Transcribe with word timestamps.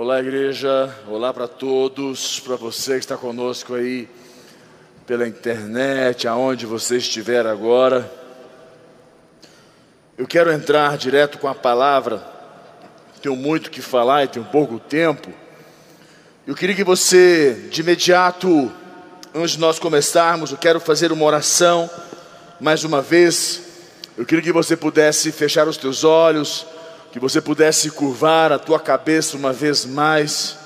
Olá, 0.00 0.20
igreja. 0.20 0.94
Olá 1.08 1.34
para 1.34 1.48
todos. 1.48 2.38
Para 2.38 2.54
você 2.54 2.92
que 2.92 2.98
está 3.00 3.16
conosco 3.16 3.74
aí 3.74 4.08
pela 5.04 5.26
internet, 5.26 6.28
aonde 6.28 6.66
você 6.66 6.98
estiver 6.98 7.44
agora. 7.44 8.08
Eu 10.16 10.24
quero 10.24 10.52
entrar 10.52 10.96
direto 10.96 11.38
com 11.38 11.48
a 11.48 11.54
palavra. 11.54 12.24
Tenho 13.20 13.34
muito 13.34 13.72
que 13.72 13.82
falar 13.82 14.22
e 14.22 14.28
tenho 14.28 14.44
pouco 14.44 14.78
tempo. 14.78 15.32
Eu 16.46 16.54
queria 16.54 16.76
que 16.76 16.84
você, 16.84 17.66
de 17.68 17.80
imediato, 17.80 18.70
antes 19.34 19.54
de 19.54 19.58
nós 19.58 19.80
começarmos, 19.80 20.52
eu 20.52 20.58
quero 20.58 20.78
fazer 20.78 21.10
uma 21.10 21.24
oração. 21.24 21.90
Mais 22.60 22.84
uma 22.84 23.02
vez, 23.02 23.62
eu 24.16 24.24
queria 24.24 24.44
que 24.44 24.52
você 24.52 24.76
pudesse 24.76 25.32
fechar 25.32 25.66
os 25.66 25.76
teus 25.76 26.04
olhos 26.04 26.77
que 27.10 27.18
você 27.18 27.40
pudesse 27.40 27.90
curvar 27.90 28.52
a 28.52 28.58
tua 28.58 28.78
cabeça 28.78 29.36
uma 29.36 29.52
vez 29.52 29.84
mais. 29.84 30.58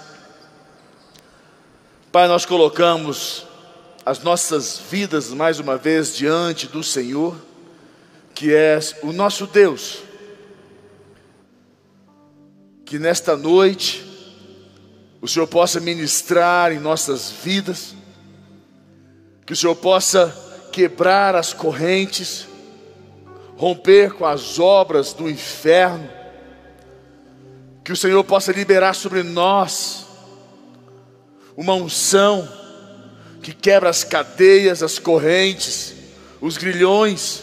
Pai, 2.11 2.27
nós 2.27 2.45
colocamos 2.45 3.47
as 4.05 4.21
nossas 4.23 4.79
vidas 4.91 5.29
mais 5.29 5.61
uma 5.61 5.77
vez 5.77 6.17
diante 6.17 6.67
do 6.67 6.83
Senhor, 6.83 7.37
que 8.35 8.53
é 8.53 8.79
o 9.03 9.13
nosso 9.13 9.47
Deus. 9.47 9.99
Que 12.85 12.99
nesta 12.99 13.37
noite 13.37 14.05
o 15.21 15.29
Senhor 15.29 15.47
possa 15.47 15.79
ministrar 15.79 16.73
em 16.73 16.81
nossas 16.81 17.31
vidas, 17.31 17.95
que 19.47 19.53
o 19.53 19.57
Senhor 19.57 19.77
possa 19.77 20.37
quebrar 20.73 21.37
as 21.37 21.53
correntes, 21.53 22.49
romper 23.57 24.15
com 24.15 24.27
as 24.27 24.59
obras 24.59 25.13
do 25.13 25.31
inferno, 25.31 26.11
que 27.85 27.93
o 27.93 27.97
Senhor 27.97 28.23
possa 28.25 28.53
liberar 28.53 28.95
sobre 28.95 29.23
nós 29.23 30.07
uma 31.57 31.75
unção 31.75 32.49
que 33.43 33.53
quebra 33.53 33.91
as 33.91 34.05
cadeias, 34.05 34.83
as 34.83 34.99
correntes, 34.99 35.95
os 36.41 36.57
grilhões. 36.57 37.43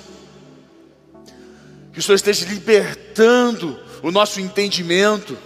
Que 1.91 1.99
o 1.99 2.02
Senhor 2.02 2.16
esteja 2.16 2.45
libertando 2.45 3.80
o 4.02 4.11
nosso 4.11 4.39
entendimento, 4.39 5.38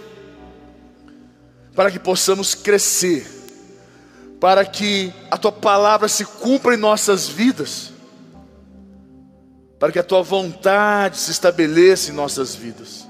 para 1.74 1.90
que 1.90 1.98
possamos 1.98 2.54
crescer, 2.54 3.26
para 4.40 4.64
que 4.64 5.12
a 5.28 5.36
tua 5.36 5.50
palavra 5.50 6.06
se 6.06 6.24
cumpra 6.24 6.74
em 6.74 6.78
nossas 6.78 7.26
vidas, 7.26 7.92
para 9.80 9.90
que 9.90 9.98
a 9.98 10.04
tua 10.04 10.22
vontade 10.22 11.18
se 11.18 11.32
estabeleça 11.32 12.12
em 12.12 12.14
nossas 12.14 12.54
vidas. 12.54 13.03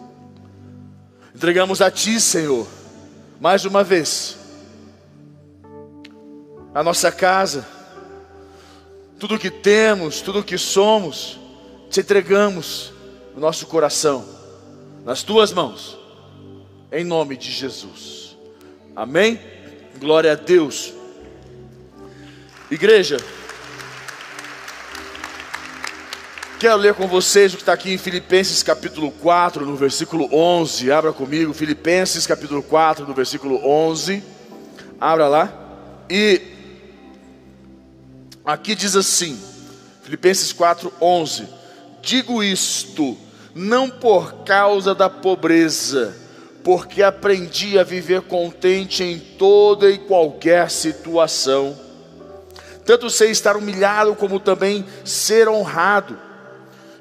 Entregamos 1.35 1.81
a 1.81 1.91
Ti, 1.91 2.21
Senhor, 2.21 2.65
mais 3.41 3.65
uma 3.65 3.83
vez, 3.83 4.37
a 6.73 6.81
nossa 6.81 7.11
casa, 7.11 7.67
tudo 9.19 9.39
que 9.39 9.51
temos, 9.51 10.21
tudo 10.21 10.45
que 10.45 10.57
somos, 10.57 11.41
te 11.91 12.01
entregamos 12.01 12.93
o 13.35 13.41
nosso 13.41 13.67
coração, 13.67 14.25
nas 15.05 15.25
Tuas 15.25 15.53
mãos, 15.53 15.99
em 16.93 17.03
nome 17.03 17.37
de 17.37 17.51
Jesus. 17.51 18.37
Amém? 18.95 19.41
Glória 19.99 20.31
a 20.31 20.37
Deus. 20.37 20.95
Igreja, 22.71 23.17
Quero 26.58 26.77
ler 26.77 26.94
com 26.94 27.08
vocês 27.08 27.52
o 27.52 27.56
que 27.56 27.62
está 27.62 27.72
aqui 27.72 27.92
em 27.92 27.98
Filipenses 27.98 28.62
capítulo 28.62 29.10
4, 29.10 29.66
no 29.66 29.74
versículo 29.74 30.28
11. 30.33 30.91
Abra 30.91 31.12
comigo, 31.12 31.52
Filipenses 31.52 32.27
capítulo 32.28 32.62
4, 32.62 33.06
no 33.06 33.12
versículo 33.12 33.60
11. 33.66 34.22
Abra 35.00 35.27
lá. 35.27 35.52
E 36.08 36.41
aqui 38.44 38.77
diz 38.77 38.94
assim, 38.94 39.38
Filipenses 40.02 40.53
4, 40.53 40.93
11: 41.00 41.48
Digo 42.00 42.43
isto, 42.43 43.19
não 43.53 43.91
por 43.91 44.44
causa 44.44 44.94
da 44.94 45.10
pobreza, 45.10 46.16
porque 46.62 47.03
aprendi 47.03 47.78
a 47.78 47.82
viver 47.82 48.22
contente 48.22 49.03
em 49.03 49.19
toda 49.19 49.91
e 49.91 49.98
qualquer 49.98 50.70
situação. 50.70 51.76
Tanto 52.87 53.10
sei 53.10 53.31
estar 53.32 53.56
humilhado, 53.56 54.14
como 54.14 54.38
também 54.38 54.87
ser 55.04 55.48
honrado 55.48 56.16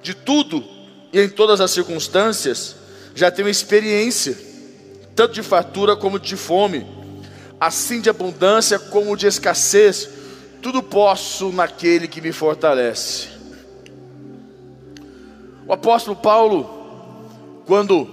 de 0.03 0.13
tudo 0.13 0.63
e 1.11 1.19
em 1.19 1.29
todas 1.29 1.61
as 1.61 1.71
circunstâncias, 1.71 2.75
já 3.15 3.31
tenho 3.31 3.47
experiência, 3.47 4.37
tanto 5.15 5.33
de 5.33 5.41
fartura 5.41 5.95
como 5.95 6.19
de 6.19 6.35
fome, 6.35 6.85
assim 7.59 8.01
de 8.01 8.09
abundância 8.09 8.77
como 8.77 9.15
de 9.15 9.27
escassez, 9.27 10.09
tudo 10.61 10.83
posso 10.83 11.51
naquele 11.51 12.07
que 12.07 12.19
me 12.19 12.31
fortalece. 12.31 13.29
O 15.65 15.71
apóstolo 15.71 16.15
Paulo, 16.15 16.69
quando 17.65 18.07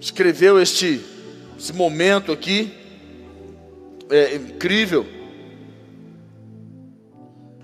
escreveu 0.00 0.60
este, 0.60 1.00
momento 1.74 2.30
aqui, 2.30 2.72
é 4.10 4.36
incrível, 4.36 5.06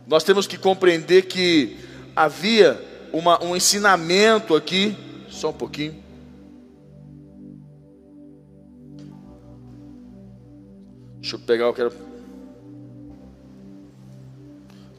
nós 0.07 0.25
temos 0.25 0.47
que 0.47 0.57
compreender 0.57 1.27
que 1.27 1.77
havia 2.17 2.88
uma, 3.13 3.43
um 3.43 3.57
ensinamento 3.57 4.55
aqui, 4.55 4.97
só 5.29 5.51
um 5.51 5.53
pouquinho. 5.53 6.09
Deixa 11.21 11.37
eu 11.37 11.41
pegar, 11.41 11.65
eu 11.65 11.75
quero 11.75 11.93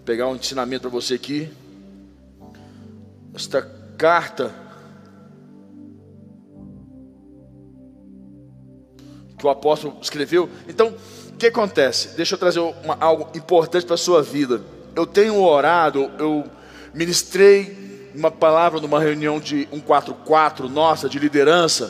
pegar 0.05 0.27
um 0.27 0.35
ensinamento 0.35 0.81
para 0.81 0.89
você 0.89 1.15
aqui. 1.15 1.51
Esta 3.33 3.61
carta 3.97 4.53
que 9.37 9.45
o 9.47 9.49
apóstolo 9.49 9.97
escreveu. 10.01 10.49
Então, 10.67 10.93
o 11.29 11.37
que 11.37 11.47
acontece? 11.47 12.15
Deixa 12.17 12.35
eu 12.35 12.39
trazer 12.39 12.59
uma, 12.59 12.97
algo 12.99 13.29
importante 13.35 13.85
para 13.85 13.95
a 13.95 13.97
sua 13.97 14.21
vida. 14.21 14.61
Eu 14.95 15.07
tenho 15.07 15.41
orado, 15.41 16.11
eu 16.19 16.43
ministrei 16.93 17.88
uma 18.19 18.29
palavra 18.29 18.81
numa 18.81 18.99
reunião 18.99 19.39
de 19.39 19.65
144 19.71 20.67
nossa, 20.67 21.07
de 21.07 21.17
liderança, 21.17 21.89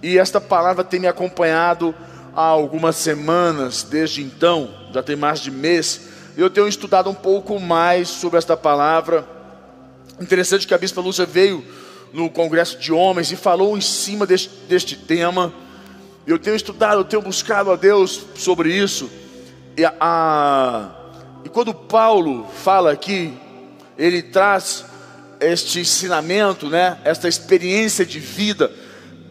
e 0.00 0.16
esta 0.16 0.40
palavra 0.40 0.84
tem 0.84 1.00
me 1.00 1.08
acompanhado 1.08 1.92
há 2.32 2.42
algumas 2.42 2.94
semanas, 2.94 3.82
desde 3.82 4.22
então, 4.22 4.72
já 4.94 5.02
tem 5.02 5.16
mais 5.16 5.40
de 5.40 5.50
mês, 5.50 6.02
eu 6.36 6.48
tenho 6.48 6.68
estudado 6.68 7.10
um 7.10 7.14
pouco 7.14 7.58
mais 7.58 8.08
sobre 8.08 8.38
esta 8.38 8.56
palavra. 8.56 9.28
Interessante 10.20 10.68
que 10.68 10.72
a 10.72 10.78
Bispa 10.78 11.00
Lúcia 11.00 11.26
veio 11.26 11.64
no 12.12 12.30
Congresso 12.30 12.78
de 12.78 12.92
Homens 12.92 13.32
e 13.32 13.36
falou 13.36 13.76
em 13.76 13.80
cima 13.80 14.24
deste, 14.24 14.50
deste 14.68 14.94
tema. 14.94 15.52
Eu 16.24 16.38
tenho 16.38 16.54
estudado, 16.54 17.00
eu 17.00 17.04
tenho 17.04 17.22
buscado 17.22 17.72
a 17.72 17.76
Deus 17.76 18.24
sobre 18.36 18.72
isso. 18.72 19.10
E, 19.76 19.84
a, 19.84 20.90
e 21.44 21.48
quando 21.48 21.74
Paulo 21.74 22.46
fala 22.62 22.92
aqui, 22.92 23.34
ele 23.98 24.22
traz 24.22 24.84
este 25.40 25.80
ensinamento, 25.80 26.68
né, 26.68 26.98
esta 27.04 27.28
experiência 27.28 28.04
de 28.04 28.20
vida, 28.20 28.70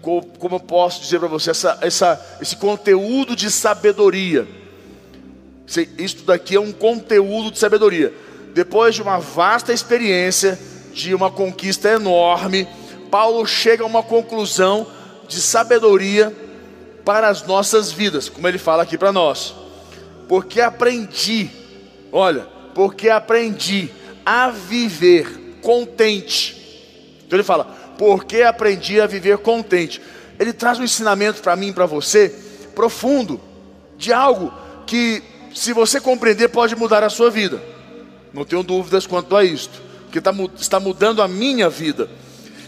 como 0.01 0.55
eu 0.55 0.59
posso 0.59 1.01
dizer 1.01 1.19
para 1.19 1.27
você, 1.27 1.51
essa, 1.51 1.77
essa, 1.81 2.37
esse 2.41 2.55
conteúdo 2.55 3.35
de 3.35 3.51
sabedoria. 3.51 4.47
Isso 5.97 6.23
daqui 6.25 6.55
é 6.55 6.59
um 6.59 6.71
conteúdo 6.71 7.51
de 7.51 7.59
sabedoria. 7.59 8.11
Depois 8.53 8.95
de 8.95 9.01
uma 9.01 9.19
vasta 9.19 9.71
experiência, 9.71 10.57
de 10.93 11.13
uma 11.13 11.29
conquista 11.29 11.89
enorme, 11.89 12.67
Paulo 13.11 13.45
chega 13.45 13.83
a 13.83 13.87
uma 13.87 14.01
conclusão 14.01 14.87
de 15.27 15.39
sabedoria 15.39 16.35
para 17.05 17.27
as 17.29 17.45
nossas 17.45 17.91
vidas, 17.91 18.29
como 18.29 18.47
ele 18.47 18.57
fala 18.57 18.83
aqui 18.83 18.97
para 18.97 19.11
nós. 19.11 19.53
Porque 20.27 20.59
aprendi, 20.59 21.49
olha, 22.11 22.47
porque 22.73 23.09
aprendi 23.09 23.89
a 24.25 24.49
viver 24.49 25.38
contente. 25.61 26.55
Então 27.25 27.37
ele 27.37 27.43
fala, 27.43 27.65
porque 27.97 28.41
aprendi 28.41 28.99
a 28.99 29.07
viver 29.07 29.37
contente. 29.39 30.01
Ele 30.39 30.53
traz 30.53 30.79
um 30.79 30.83
ensinamento 30.83 31.41
para 31.41 31.55
mim 31.55 31.73
para 31.73 31.85
você 31.85 32.33
profundo 32.79 33.41
de 33.97 34.13
algo 34.13 34.53
que, 34.87 35.21
se 35.53 35.73
você 35.73 35.99
compreender, 35.99 36.47
pode 36.47 36.75
mudar 36.77 37.03
a 37.03 37.09
sua 37.09 37.29
vida. 37.29 37.61
Não 38.33 38.45
tenho 38.45 38.63
dúvidas 38.63 39.05
quanto 39.05 39.35
a 39.35 39.43
isto, 39.43 39.81
porque 40.03 40.21
tá, 40.21 40.33
está 40.57 40.79
mudando 40.79 41.21
a 41.21 41.27
minha 41.27 41.69
vida. 41.69 42.09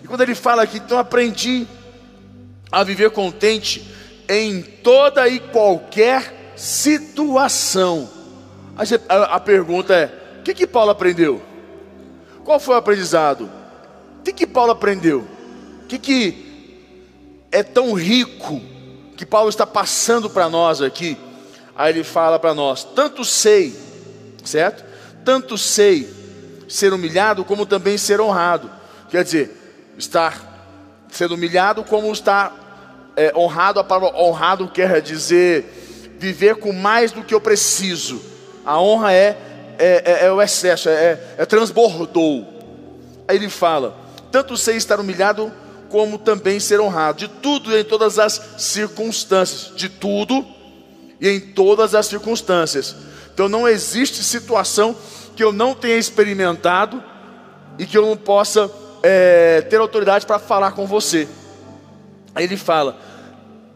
E 0.04 0.08
quando 0.08 0.20
ele 0.20 0.36
fala 0.36 0.64
aqui, 0.64 0.80
então 0.80 0.98
aprendi 0.98 1.66
a 2.70 2.84
viver 2.84 3.12
contente 3.12 3.90
em 4.28 4.62
toda 4.62 5.30
e 5.30 5.40
qualquer 5.40 6.54
situação. 6.58 8.10
A 9.08 9.40
pergunta 9.40 9.94
é: 9.94 10.40
o 10.40 10.44
que, 10.44 10.54
que 10.54 10.68
Paulo 10.68 10.92
aprendeu? 10.92 11.42
Qual 12.44 12.60
foi 12.60 12.76
o 12.76 12.78
aprendizado? 12.78 13.50
O 14.20 14.24
que, 14.24 14.34
que 14.34 14.48
Paulo 14.48 14.72
aprendeu? 14.72 15.28
O 15.84 15.88
que, 15.88 15.98
que 15.98 16.52
é 17.52 17.62
tão 17.62 17.94
rico 17.94 18.62
que 19.18 19.26
Paulo 19.26 19.50
está 19.50 19.68
passando 19.68 20.30
para 20.30 20.50
nós 20.50 20.82
aqui. 20.82 21.18
Aí 21.76 21.94
ele 21.94 22.04
fala 22.04 22.40
para 22.40 22.54
nós: 22.54 22.84
tanto 22.84 23.24
sei, 23.24 23.76
certo? 24.44 24.84
Tanto 25.24 25.58
sei 25.58 26.10
ser 26.68 26.94
humilhado 26.94 27.44
como 27.44 27.66
também 27.66 27.98
ser 27.98 28.22
honrado. 28.22 28.72
Quer 29.10 29.24
dizer, 29.24 29.96
estar 29.98 31.06
sendo 31.12 31.36
humilhado 31.36 31.84
como 31.84 32.12
estar 32.12 33.12
é, 33.16 33.32
honrado. 33.36 33.80
A 33.80 33.84
palavra 33.84 34.18
honrado 34.18 34.68
quer 34.70 35.02
dizer 35.02 36.16
viver 36.18 36.56
com 36.56 36.72
mais 36.72 37.12
do 37.12 37.24
que 37.24 37.34
eu 37.34 37.42
preciso. 37.42 38.22
A 38.66 38.80
honra 38.80 39.14
é, 39.14 39.38
é, 39.78 40.04
é, 40.06 40.26
é 40.26 40.32
o 40.32 40.42
excesso, 40.42 40.90
é, 40.90 41.20
é 41.38 41.46
transbordou. 41.46 42.48
Aí 43.28 43.36
ele 43.36 43.50
fala: 43.50 43.96
tanto 44.32 44.56
sei 44.58 44.78
estar 44.78 45.00
humilhado 45.00 45.52
como 45.90 46.18
também 46.18 46.60
ser 46.60 46.80
honrado, 46.80 47.20
de 47.20 47.28
tudo 47.28 47.72
e 47.72 47.82
em 47.82 47.84
todas 47.84 48.18
as 48.18 48.42
circunstâncias, 48.58 49.76
de 49.76 49.90
tudo 49.90 50.46
e 51.20 51.28
em 51.28 51.40
todas 51.40 51.94
as 51.94 52.08
circunstâncias. 52.08 52.96
Então 53.34 53.50
não 53.50 53.68
existe 53.68 54.24
situação 54.24 54.96
que 55.36 55.44
eu 55.44 55.52
não 55.52 55.76
tenha 55.76 55.98
experimentado 55.98 57.04
e 57.78 57.86
que 57.86 57.98
eu 57.98 58.06
não 58.06 58.16
possa 58.16 58.72
é, 59.04 59.62
ter 59.62 59.78
autoridade 59.78 60.26
para 60.26 60.40
falar 60.40 60.72
com 60.72 60.86
você. 60.86 61.28
Aí 62.34 62.46
ele 62.46 62.58
fala, 62.58 62.98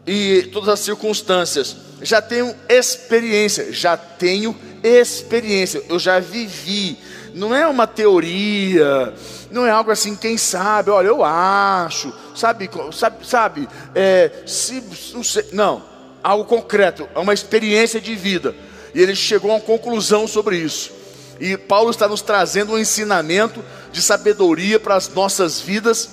e 0.06 0.48
todas 0.52 0.68
as 0.68 0.80
circunstâncias, 0.80 1.76
já 2.00 2.22
tenho 2.22 2.54
experiência, 2.68 3.72
já 3.72 3.96
tenho 3.96 4.56
experiência, 4.82 5.82
eu 5.88 5.98
já 5.98 6.18
vivi, 6.20 6.98
não 7.34 7.54
é 7.54 7.66
uma 7.66 7.86
teoria, 7.86 9.12
não 9.50 9.66
é 9.66 9.70
algo 9.70 9.90
assim, 9.90 10.16
quem 10.16 10.38
sabe, 10.38 10.90
olha, 10.90 11.08
eu 11.08 11.24
acho, 11.24 12.12
sabe, 12.34 12.70
sabe, 12.92 13.26
sabe, 13.26 13.68
é, 13.94 14.30
se, 14.46 14.82
não, 15.14 15.22
sei, 15.22 15.46
não, 15.52 15.82
algo 16.22 16.44
concreto, 16.44 17.08
é 17.14 17.18
uma 17.18 17.34
experiência 17.34 18.00
de 18.00 18.14
vida, 18.14 18.54
e 18.94 19.02
ele 19.02 19.14
chegou 19.14 19.50
a 19.50 19.54
uma 19.54 19.60
conclusão 19.60 20.26
sobre 20.26 20.56
isso, 20.58 20.90
e 21.38 21.56
Paulo 21.56 21.90
está 21.90 22.08
nos 22.08 22.22
trazendo 22.22 22.72
um 22.72 22.78
ensinamento 22.78 23.62
de 23.92 24.00
sabedoria 24.00 24.80
para 24.80 24.96
as 24.96 25.08
nossas 25.08 25.60
vidas, 25.60 26.10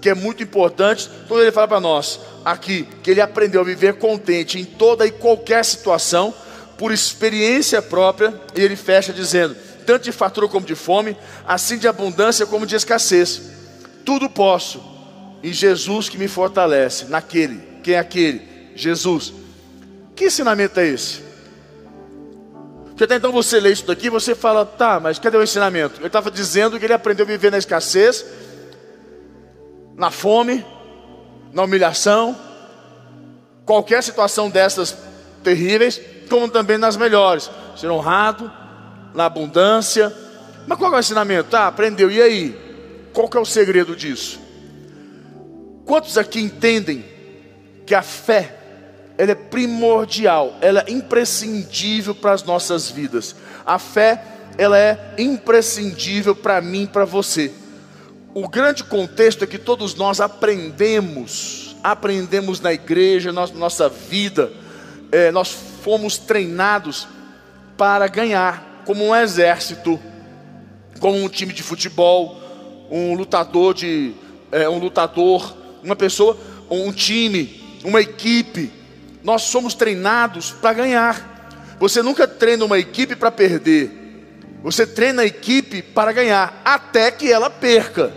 que 0.00 0.08
é 0.08 0.14
muito 0.14 0.42
importante, 0.42 1.10
quando 1.26 1.42
ele 1.42 1.52
fala 1.52 1.68
para 1.68 1.80
nós, 1.80 2.20
aqui, 2.44 2.86
que 3.02 3.10
ele 3.10 3.20
aprendeu 3.20 3.60
a 3.60 3.64
viver 3.64 3.94
contente 3.94 4.58
em 4.58 4.64
toda 4.64 5.06
e 5.06 5.10
qualquer 5.10 5.64
situação, 5.64 6.32
por 6.78 6.92
experiência 6.92 7.82
própria, 7.82 8.32
e 8.54 8.60
ele 8.60 8.76
fecha 8.76 9.12
dizendo, 9.12 9.56
tanto 9.84 10.04
de 10.04 10.12
fatura 10.12 10.46
como 10.46 10.64
de 10.64 10.76
fome, 10.76 11.16
assim 11.44 11.76
de 11.76 11.88
abundância 11.88 12.46
como 12.46 12.64
de 12.64 12.76
escassez. 12.76 13.42
Tudo 14.04 14.30
posso 14.30 14.80
em 15.42 15.52
Jesus 15.52 16.08
que 16.08 16.16
me 16.16 16.28
fortalece, 16.28 17.06
naquele, 17.06 17.60
quem 17.82 17.94
é 17.94 17.98
aquele? 17.98 18.70
Jesus. 18.76 19.34
Que 20.14 20.26
ensinamento 20.26 20.78
é 20.78 20.86
esse? 20.86 21.20
Porque 22.86 23.04
até 23.04 23.16
então 23.16 23.32
você 23.32 23.60
lê 23.60 23.72
isso 23.72 23.86
daqui, 23.86 24.08
você 24.08 24.34
fala, 24.34 24.64
tá, 24.64 25.00
mas 25.00 25.18
cadê 25.18 25.36
o 25.36 25.42
ensinamento? 25.42 26.00
Ele 26.00 26.06
estava 26.06 26.30
dizendo 26.30 26.78
que 26.78 26.84
ele 26.84 26.92
aprendeu 26.92 27.24
a 27.24 27.28
viver 27.28 27.50
na 27.50 27.58
escassez, 27.58 28.24
na 29.96 30.10
fome, 30.10 30.64
na 31.52 31.64
humilhação, 31.64 32.36
qualquer 33.64 34.02
situação 34.02 34.48
dessas 34.48 34.96
terríveis, 35.48 36.00
como 36.28 36.48
também 36.48 36.76
nas 36.76 36.96
melhores. 36.96 37.50
Ser 37.76 37.90
honrado, 37.90 38.52
na 39.14 39.24
abundância. 39.24 40.14
Mas 40.66 40.76
qual 40.76 40.92
é 40.92 40.96
o 40.96 41.00
ensinamento? 41.00 41.56
Ah, 41.56 41.68
aprendeu. 41.68 42.10
E 42.10 42.20
aí? 42.20 42.58
Qual 43.14 43.28
que 43.28 43.36
é 43.36 43.40
o 43.40 43.46
segredo 43.46 43.96
disso? 43.96 44.38
Quantos 45.86 46.18
aqui 46.18 46.38
entendem 46.40 47.04
que 47.86 47.94
a 47.94 48.02
fé 48.02 48.56
ela 49.16 49.32
é 49.32 49.34
primordial, 49.34 50.56
ela 50.60 50.84
é 50.86 50.92
imprescindível 50.92 52.14
para 52.14 52.32
as 52.32 52.44
nossas 52.44 52.90
vidas. 52.90 53.34
A 53.64 53.78
fé 53.78 54.22
ela 54.58 54.78
é 54.78 55.14
imprescindível 55.18 56.36
para 56.36 56.60
mim, 56.60 56.86
para 56.86 57.04
você. 57.04 57.50
O 58.34 58.46
grande 58.46 58.84
contexto 58.84 59.42
é 59.42 59.46
que 59.46 59.58
todos 59.58 59.94
nós 59.94 60.20
aprendemos, 60.20 61.74
aprendemos 61.82 62.60
na 62.60 62.72
igreja, 62.72 63.32
na 63.32 63.46
nossa 63.48 63.88
vida, 63.88 64.52
é, 65.10 65.30
nós 65.30 65.50
fomos 65.82 66.18
treinados 66.18 67.06
para 67.76 68.06
ganhar 68.08 68.82
como 68.84 69.06
um 69.06 69.14
exército, 69.14 70.00
como 71.00 71.22
um 71.22 71.28
time 71.28 71.52
de 71.52 71.62
futebol, 71.62 72.40
um 72.90 73.14
lutador 73.14 73.74
de 73.74 74.14
é, 74.50 74.68
um 74.68 74.78
lutador, 74.78 75.56
uma 75.82 75.94
pessoa, 75.94 76.36
um 76.70 76.92
time, 76.92 77.78
uma 77.84 78.00
equipe. 78.00 78.72
Nós 79.22 79.42
somos 79.42 79.74
treinados 79.74 80.50
para 80.50 80.72
ganhar. 80.72 81.76
Você 81.78 82.02
nunca 82.02 82.26
treina 82.26 82.64
uma 82.64 82.78
equipe 82.78 83.14
para 83.14 83.30
perder. 83.30 83.90
Você 84.62 84.86
treina 84.86 85.22
a 85.22 85.26
equipe 85.26 85.82
para 85.82 86.12
ganhar, 86.12 86.60
até 86.64 87.10
que 87.10 87.30
ela 87.30 87.48
perca. 87.48 88.12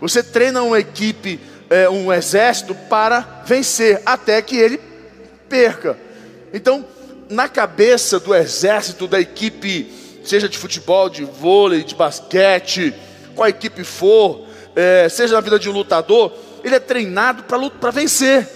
Você 0.00 0.22
treina 0.22 0.62
uma 0.62 0.78
equipe, 0.78 1.40
é, 1.68 1.88
um 1.88 2.12
exército 2.12 2.74
para 2.74 3.42
vencer, 3.44 4.00
até 4.06 4.40
que 4.40 4.56
ele 4.56 4.80
perca. 5.48 5.98
Então, 6.52 6.84
na 7.28 7.48
cabeça 7.48 8.18
do 8.18 8.34
exército, 8.34 9.06
da 9.06 9.20
equipe 9.20 10.00
seja 10.24 10.48
de 10.48 10.58
futebol, 10.58 11.08
de 11.08 11.24
vôlei, 11.24 11.82
de 11.82 11.94
basquete, 11.94 12.94
qual 13.34 13.48
equipe 13.48 13.84
for, 13.84 14.46
é, 14.76 15.08
seja 15.08 15.34
na 15.34 15.40
vida 15.40 15.58
de 15.58 15.68
um 15.68 15.72
lutador, 15.72 16.32
ele 16.62 16.74
é 16.74 16.80
treinado 16.80 17.44
para 17.44 17.90
vencer. 17.90 18.48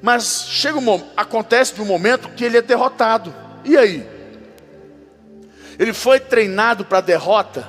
Mas 0.00 0.46
chega 0.48 0.78
um, 0.78 1.02
acontece 1.16 1.80
um 1.80 1.84
momento 1.84 2.28
que 2.30 2.44
ele 2.44 2.58
é 2.58 2.62
derrotado. 2.62 3.34
E 3.64 3.76
aí? 3.76 4.06
Ele 5.78 5.92
foi 5.92 6.20
treinado 6.20 6.84
para 6.84 6.98
a 6.98 7.02
derrota? 7.02 7.66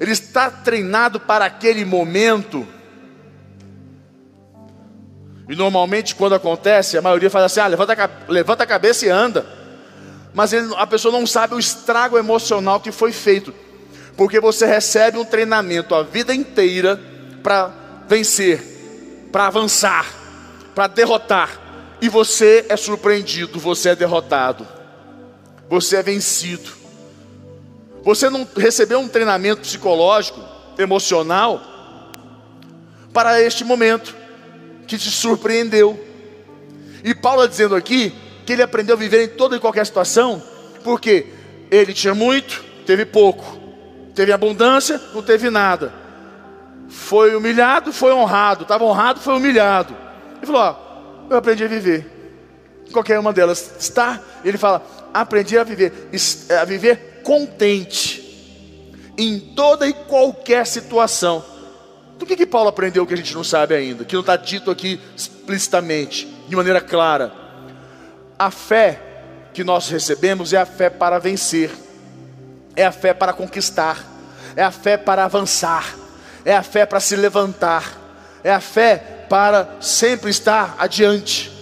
Ele 0.00 0.12
está 0.12 0.50
treinado 0.50 1.20
para 1.20 1.44
aquele 1.44 1.84
momento? 1.84 2.66
E 5.48 5.54
normalmente 5.54 6.14
quando 6.14 6.34
acontece, 6.34 6.96
a 6.96 7.02
maioria 7.02 7.30
fala 7.30 7.46
assim: 7.46 7.60
ah, 7.60 7.66
levanta 7.66 7.92
a, 7.92 8.32
levanta 8.32 8.64
a 8.64 8.66
cabeça 8.66 9.06
e 9.06 9.10
anda. 9.10 9.46
Mas 10.32 10.52
ele, 10.52 10.72
a 10.76 10.86
pessoa 10.86 11.12
não 11.12 11.26
sabe 11.26 11.54
o 11.54 11.58
estrago 11.58 12.18
emocional 12.18 12.80
que 12.80 12.90
foi 12.90 13.12
feito, 13.12 13.54
porque 14.16 14.40
você 14.40 14.66
recebe 14.66 15.18
um 15.18 15.24
treinamento 15.24 15.94
a 15.94 16.02
vida 16.02 16.34
inteira 16.34 17.00
para 17.42 17.70
vencer, 18.08 19.28
para 19.30 19.46
avançar, 19.46 20.06
para 20.74 20.86
derrotar, 20.88 21.50
e 22.00 22.08
você 22.08 22.66
é 22.68 22.76
surpreendido, 22.76 23.60
você 23.60 23.90
é 23.90 23.96
derrotado, 23.96 24.66
você 25.68 25.96
é 25.96 26.02
vencido. 26.02 26.84
Você 28.02 28.28
não 28.28 28.46
recebeu 28.56 28.98
um 28.98 29.08
treinamento 29.08 29.62
psicológico, 29.62 30.38
emocional, 30.76 31.60
para 33.12 33.40
este 33.40 33.64
momento 33.64 34.23
que 34.86 34.98
te 34.98 35.10
surpreendeu. 35.10 35.98
E 37.02 37.14
Paulo 37.14 37.42
está 37.42 37.50
dizendo 37.50 37.74
aqui 37.74 38.12
que 38.46 38.52
ele 38.52 38.62
aprendeu 38.62 38.94
a 38.96 38.98
viver 38.98 39.24
em 39.24 39.28
toda 39.28 39.56
e 39.56 39.60
qualquer 39.60 39.84
situação, 39.86 40.42
porque 40.82 41.26
ele 41.70 41.92
tinha 41.92 42.14
muito, 42.14 42.64
teve 42.86 43.04
pouco, 43.04 43.58
teve 44.14 44.32
abundância, 44.32 45.00
não 45.12 45.22
teve 45.22 45.50
nada. 45.50 45.92
Foi 46.88 47.34
humilhado, 47.34 47.92
foi 47.92 48.12
honrado, 48.12 48.62
estava 48.62 48.84
honrado, 48.84 49.20
foi 49.20 49.34
humilhado. 49.34 49.96
Ele 50.36 50.46
falou: 50.46 50.60
ó, 50.60 50.76
eu 51.30 51.36
aprendi 51.36 51.64
a 51.64 51.68
viver. 51.68 52.10
Qualquer 52.92 53.18
uma 53.18 53.32
delas 53.32 53.74
está, 53.78 54.20
ele 54.44 54.58
fala: 54.58 54.86
aprendi 55.12 55.58
a 55.58 55.64
viver, 55.64 55.92
a 56.60 56.64
viver 56.64 57.20
contente 57.22 58.22
em 59.16 59.38
toda 59.38 59.86
e 59.86 59.92
qualquer 59.92 60.66
situação. 60.66 61.44
Do 62.18 62.24
que, 62.24 62.36
que 62.36 62.46
Paulo 62.46 62.68
aprendeu 62.68 63.06
que 63.06 63.14
a 63.14 63.16
gente 63.16 63.34
não 63.34 63.42
sabe 63.42 63.74
ainda, 63.74 64.04
que 64.04 64.14
não 64.14 64.20
está 64.20 64.36
dito 64.36 64.70
aqui 64.70 65.00
explicitamente, 65.16 66.26
de 66.48 66.54
maneira 66.54 66.80
clara? 66.80 67.32
A 68.38 68.50
fé 68.50 69.00
que 69.52 69.64
nós 69.64 69.88
recebemos 69.88 70.52
é 70.52 70.58
a 70.58 70.66
fé 70.66 70.88
para 70.90 71.18
vencer, 71.18 71.70
é 72.76 72.84
a 72.84 72.92
fé 72.92 73.12
para 73.14 73.32
conquistar, 73.32 74.04
é 74.56 74.62
a 74.62 74.70
fé 74.70 74.96
para 74.96 75.24
avançar, 75.24 75.94
é 76.44 76.54
a 76.54 76.62
fé 76.62 76.86
para 76.86 77.00
se 77.00 77.16
levantar, 77.16 77.98
é 78.42 78.52
a 78.52 78.60
fé 78.60 79.26
para 79.28 79.76
sempre 79.80 80.30
estar 80.30 80.76
adiante, 80.78 81.52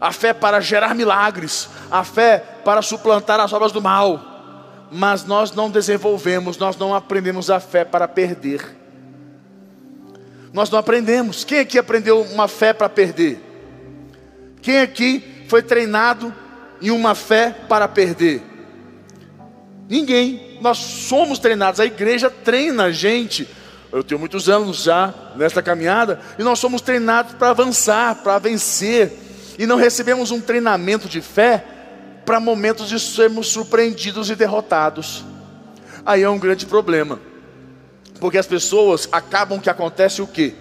a 0.00 0.12
fé 0.12 0.34
para 0.34 0.60
gerar 0.60 0.94
milagres, 0.94 1.68
a 1.90 2.04
fé 2.04 2.38
para 2.64 2.82
suplantar 2.82 3.40
as 3.40 3.52
obras 3.52 3.72
do 3.72 3.80
mal. 3.80 4.32
Mas 4.90 5.24
nós 5.24 5.52
não 5.52 5.70
desenvolvemos, 5.70 6.58
nós 6.58 6.76
não 6.76 6.94
aprendemos 6.94 7.50
a 7.50 7.58
fé 7.58 7.84
para 7.84 8.06
perder. 8.06 8.83
Nós 10.54 10.70
não 10.70 10.78
aprendemos. 10.78 11.42
Quem 11.42 11.58
aqui 11.58 11.76
aprendeu 11.76 12.22
uma 12.22 12.46
fé 12.46 12.72
para 12.72 12.88
perder? 12.88 13.42
Quem 14.62 14.78
aqui 14.78 15.44
foi 15.48 15.60
treinado 15.62 16.32
em 16.80 16.92
uma 16.92 17.16
fé 17.16 17.50
para 17.68 17.88
perder? 17.88 18.40
Ninguém. 19.88 20.56
Nós 20.60 20.78
somos 20.78 21.40
treinados, 21.40 21.80
a 21.80 21.84
igreja 21.84 22.30
treina 22.30 22.84
a 22.84 22.92
gente 22.92 23.46
Eu 23.92 24.02
tenho 24.02 24.18
muitos 24.18 24.48
anos 24.48 24.84
já 24.84 25.12
nesta 25.36 25.60
caminhada 25.60 26.20
e 26.38 26.42
nós 26.42 26.58
somos 26.60 26.80
treinados 26.80 27.34
para 27.34 27.50
avançar, 27.50 28.22
para 28.22 28.38
vencer. 28.38 29.12
E 29.58 29.66
não 29.66 29.76
recebemos 29.76 30.30
um 30.30 30.40
treinamento 30.40 31.08
de 31.08 31.20
fé 31.20 31.64
para 32.24 32.38
momentos 32.38 32.88
de 32.88 32.98
sermos 32.98 33.48
surpreendidos 33.48 34.30
e 34.30 34.36
derrotados. 34.36 35.24
Aí 36.06 36.22
é 36.22 36.30
um 36.30 36.38
grande 36.38 36.64
problema. 36.64 37.33
Porque 38.20 38.38
as 38.38 38.46
pessoas 38.46 39.08
acabam 39.10 39.60
que 39.60 39.70
acontece 39.70 40.22
o 40.22 40.26
quê? 40.26 40.54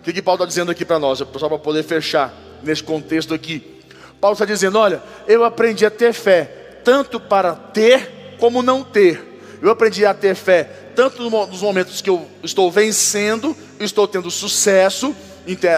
O 0.00 0.02
que, 0.02 0.12
que 0.12 0.22
Paulo 0.22 0.38
está 0.38 0.46
dizendo 0.46 0.70
aqui 0.70 0.84
para 0.84 0.98
nós? 0.98 1.18
Só 1.18 1.48
para 1.48 1.58
poder 1.58 1.82
fechar 1.82 2.32
nesse 2.62 2.82
contexto 2.82 3.34
aqui. 3.34 3.80
Paulo 4.20 4.34
está 4.34 4.44
dizendo: 4.44 4.78
olha, 4.78 5.02
eu 5.26 5.44
aprendi 5.44 5.84
a 5.84 5.90
ter 5.90 6.12
fé, 6.12 6.44
tanto 6.84 7.20
para 7.20 7.54
ter 7.54 8.36
como 8.38 8.62
não 8.62 8.82
ter. 8.82 9.28
Eu 9.60 9.70
aprendi 9.70 10.06
a 10.06 10.14
ter 10.14 10.34
fé, 10.34 10.64
tanto 10.96 11.28
nos 11.28 11.60
momentos 11.60 12.00
que 12.00 12.08
eu 12.08 12.26
estou 12.42 12.70
vencendo, 12.70 13.54
estou 13.78 14.08
tendo 14.08 14.30
sucesso, 14.30 15.14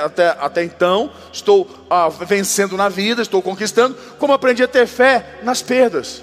até, 0.05 0.29
até 0.29 0.63
então, 0.63 1.11
estou 1.33 1.69
ah, 1.91 2.09
vencendo 2.09 2.77
na 2.77 2.89
vida, 2.89 3.23
estou 3.23 3.43
conquistando, 3.43 3.97
como 4.19 4.33
aprendi 4.33 4.63
a 4.63 4.69
ter 4.69 4.87
fé 4.87 5.41
nas 5.43 5.63
perdas, 5.63 6.23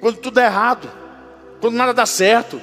quando 0.00 0.18
tudo 0.18 0.40
é 0.40 0.44
errado, 0.44 0.90
quando 1.60 1.74
nada 1.74 1.94
dá 1.94 2.04
certo, 2.04 2.60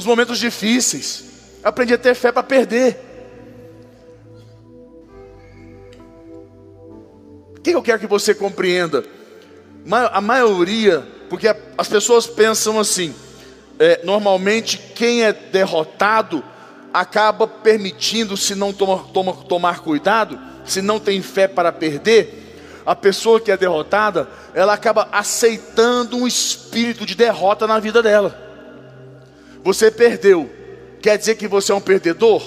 nos 0.00 0.06
momentos 0.06 0.38
difíceis, 0.38 1.24
aprendi 1.62 1.92
a 1.92 1.98
ter 1.98 2.14
fé 2.14 2.32
para 2.32 2.42
perder. 2.42 2.98
O 7.54 7.60
que 7.60 7.70
eu 7.70 7.82
quero 7.82 7.98
que 7.98 8.06
você 8.06 8.34
compreenda? 8.34 9.04
A 10.10 10.22
maioria, 10.22 11.06
porque 11.28 11.54
as 11.76 11.86
pessoas 11.86 12.26
pensam 12.26 12.80
assim, 12.80 13.14
é, 13.78 14.00
normalmente 14.02 14.78
quem 14.78 15.22
é 15.22 15.34
derrotado 15.34 16.42
acaba 16.94 17.46
permitindo, 17.46 18.38
se 18.38 18.54
não 18.54 18.72
toma, 18.72 19.04
toma, 19.12 19.34
tomar 19.34 19.80
cuidado, 19.80 20.40
se 20.64 20.80
não 20.80 20.98
tem 20.98 21.20
fé 21.20 21.46
para 21.46 21.70
perder, 21.70 22.56
a 22.86 22.96
pessoa 22.96 23.38
que 23.38 23.52
é 23.52 23.56
derrotada, 23.56 24.26
ela 24.54 24.72
acaba 24.72 25.10
aceitando 25.12 26.16
um 26.16 26.26
espírito 26.26 27.04
de 27.04 27.14
derrota 27.14 27.66
na 27.66 27.78
vida 27.78 28.02
dela. 28.02 28.49
Você 29.62 29.90
perdeu, 29.90 30.50
quer 31.00 31.18
dizer 31.18 31.36
que 31.36 31.46
você 31.46 31.72
é 31.72 31.74
um 31.74 31.80
perdedor? 31.80 32.42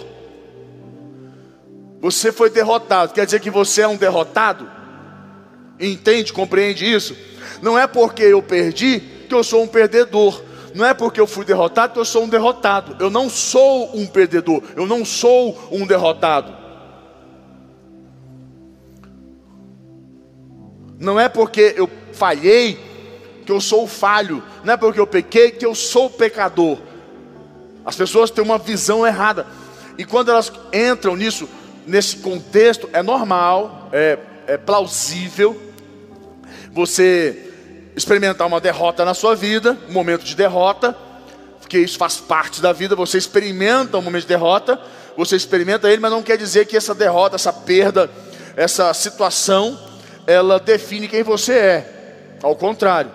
Você 2.02 2.32
foi 2.32 2.50
derrotado, 2.50 3.14
quer 3.14 3.26
dizer 3.26 3.40
que 3.40 3.50
você 3.50 3.82
é 3.82 3.88
um 3.88 3.96
derrotado? 3.96 4.70
Entende, 5.80 6.34
compreende 6.34 6.86
isso? 6.86 7.16
Não 7.62 7.78
é 7.78 7.88
porque 7.88 8.24
eu 8.24 8.42
perdi 8.42 9.00
que 9.28 9.34
eu 9.34 9.44
sou 9.44 9.64
um 9.64 9.68
perdedor. 9.68 10.42
Não 10.74 10.86
é 10.86 10.94
porque 10.94 11.20
eu 11.20 11.28
fui 11.28 11.46
derrotado 11.46 11.94
que 11.94 12.00
eu 12.00 12.06
sou 12.06 12.24
um 12.24 12.30
derrotado. 12.30 12.96
Eu 13.00 13.10
não 13.10 13.30
sou 13.30 13.96
um 13.96 14.08
perdedor. 14.08 14.64
Eu 14.76 14.88
não 14.88 15.06
sou 15.06 15.70
um 15.72 15.86
derrotado. 15.86 16.56
Não 21.00 21.20
é 21.20 21.30
porque 21.30 21.74
eu 21.76 21.90
falhei 22.14 22.80
que 23.46 23.52
eu 23.52 23.62
sou 23.62 23.88
falho. 23.88 24.44
Não 24.64 24.74
é 24.74 24.78
porque 24.78 25.00
eu 25.00 25.08
pequei 25.08 25.52
que 25.52 25.66
eu 25.66 25.76
sou 25.76 26.10
pecador. 26.10 26.80
As 27.86 27.96
pessoas 27.96 28.32
têm 28.32 28.44
uma 28.44 28.58
visão 28.58 29.06
errada. 29.06 29.46
E 29.98 30.06
quando 30.06 30.32
elas 30.32 30.52
entram 30.72 31.16
nisso, 31.16 31.48
nesse 31.86 32.18
contexto, 32.18 32.90
é 32.94 33.02
normal, 33.02 33.90
é, 33.92 34.18
é 34.48 34.58
plausível 34.58 35.62
você 36.72 37.52
experimentar 37.96 38.48
uma 38.48 38.60
derrota 38.60 39.06
na 39.06 39.14
sua 39.14 39.36
vida, 39.36 39.78
um 39.88 39.94
momento 39.94 40.24
de 40.24 40.36
derrota, 40.36 40.98
porque 41.60 41.78
isso 41.78 41.98
faz 41.98 42.18
parte 42.18 42.62
da 42.62 42.74
vida, 42.74 42.96
você 42.96 43.18
experimenta 43.18 43.98
um 43.98 44.02
momento 44.02 44.24
de 44.24 44.28
derrota, 44.28 44.80
você 45.16 45.36
experimenta 45.36 45.90
ele, 45.90 46.02
mas 46.02 46.12
não 46.12 46.24
quer 46.24 46.38
dizer 46.38 46.66
que 46.66 46.76
essa 46.76 46.96
derrota, 46.96 47.36
essa 47.36 47.54
perda, 47.54 48.10
essa 48.56 48.94
situação, 48.94 49.80
ela 50.26 50.60
define 50.60 51.08
quem 51.08 51.24
você 51.24 51.54
é. 51.54 52.38
Ao 52.42 52.56
contrário, 52.56 53.12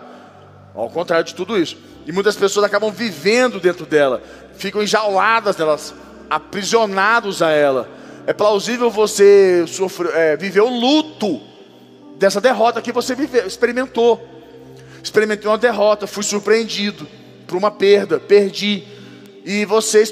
ao 0.74 0.88
contrário 0.88 1.24
de 1.24 1.34
tudo 1.34 1.58
isso. 1.58 1.76
E 2.06 2.12
muitas 2.12 2.36
pessoas 2.36 2.64
acabam 2.64 2.90
vivendo 2.90 3.60
dentro 3.60 3.84
dela, 3.84 4.22
ficam 4.58 4.82
enjauladas 4.82 5.56
delas, 5.56 5.94
aprisionados 6.28 7.40
a 7.40 7.50
ela. 7.50 7.88
É 8.26 8.32
plausível 8.32 8.90
você 8.90 9.64
sofrer, 9.66 10.14
é, 10.14 10.36
viver 10.36 10.60
o 10.60 10.68
luto 10.68 11.40
dessa 12.18 12.40
derrota 12.40 12.82
que 12.82 12.92
você 12.92 13.14
viveu, 13.14 13.46
experimentou 13.46 14.38
experimentei 15.02 15.48
uma 15.48 15.58
derrota, 15.58 16.06
fui 16.06 16.22
surpreendido 16.22 17.06
por 17.46 17.56
uma 17.56 17.70
perda, 17.70 18.18
perdi. 18.20 18.84
E 19.44 19.64
você 19.64 20.04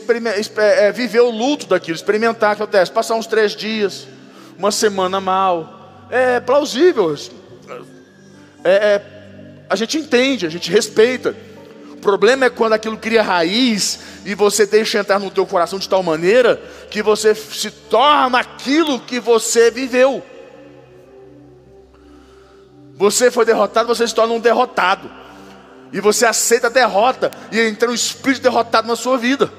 é, 0.56 0.92
viveu 0.92 1.28
o 1.28 1.30
luto 1.30 1.66
daquilo, 1.66 1.96
experimentar 1.96 2.52
o 2.52 2.56
que 2.56 2.62
acontece, 2.62 2.90
passar 2.90 3.14
uns 3.14 3.26
três 3.26 3.54
dias, 3.54 4.06
uma 4.58 4.70
semana 4.70 5.20
mal. 5.20 6.06
É 6.10 6.40
plausível. 6.40 7.14
É, 8.64 8.70
é, 8.70 9.02
a 9.68 9.76
gente 9.76 9.98
entende, 9.98 10.46
a 10.46 10.48
gente 10.48 10.70
respeita. 10.70 11.36
O 11.96 12.00
problema 12.00 12.44
é 12.44 12.50
quando 12.50 12.74
aquilo 12.74 12.96
cria 12.96 13.22
raiz 13.22 13.98
e 14.24 14.34
você 14.34 14.66
deixa 14.66 14.98
entrar 14.98 15.18
no 15.18 15.30
teu 15.30 15.46
coração 15.46 15.78
de 15.78 15.88
tal 15.88 16.02
maneira 16.02 16.60
que 16.90 17.02
você 17.02 17.34
se 17.34 17.70
torna 17.70 18.38
aquilo 18.38 19.00
que 19.00 19.18
você 19.18 19.70
viveu. 19.70 20.22
Você 22.96 23.30
foi 23.30 23.44
derrotado, 23.44 23.88
você 23.88 24.06
se 24.06 24.14
torna 24.14 24.34
um 24.34 24.40
derrotado. 24.40 25.10
E 25.92 26.00
você 26.00 26.26
aceita 26.26 26.66
a 26.66 26.70
derrota 26.70 27.30
e 27.50 27.60
entra 27.60 27.90
um 27.90 27.94
espírito 27.94 28.42
derrotado 28.42 28.86
na 28.86 28.96
sua 28.96 29.16
vida. 29.16 29.50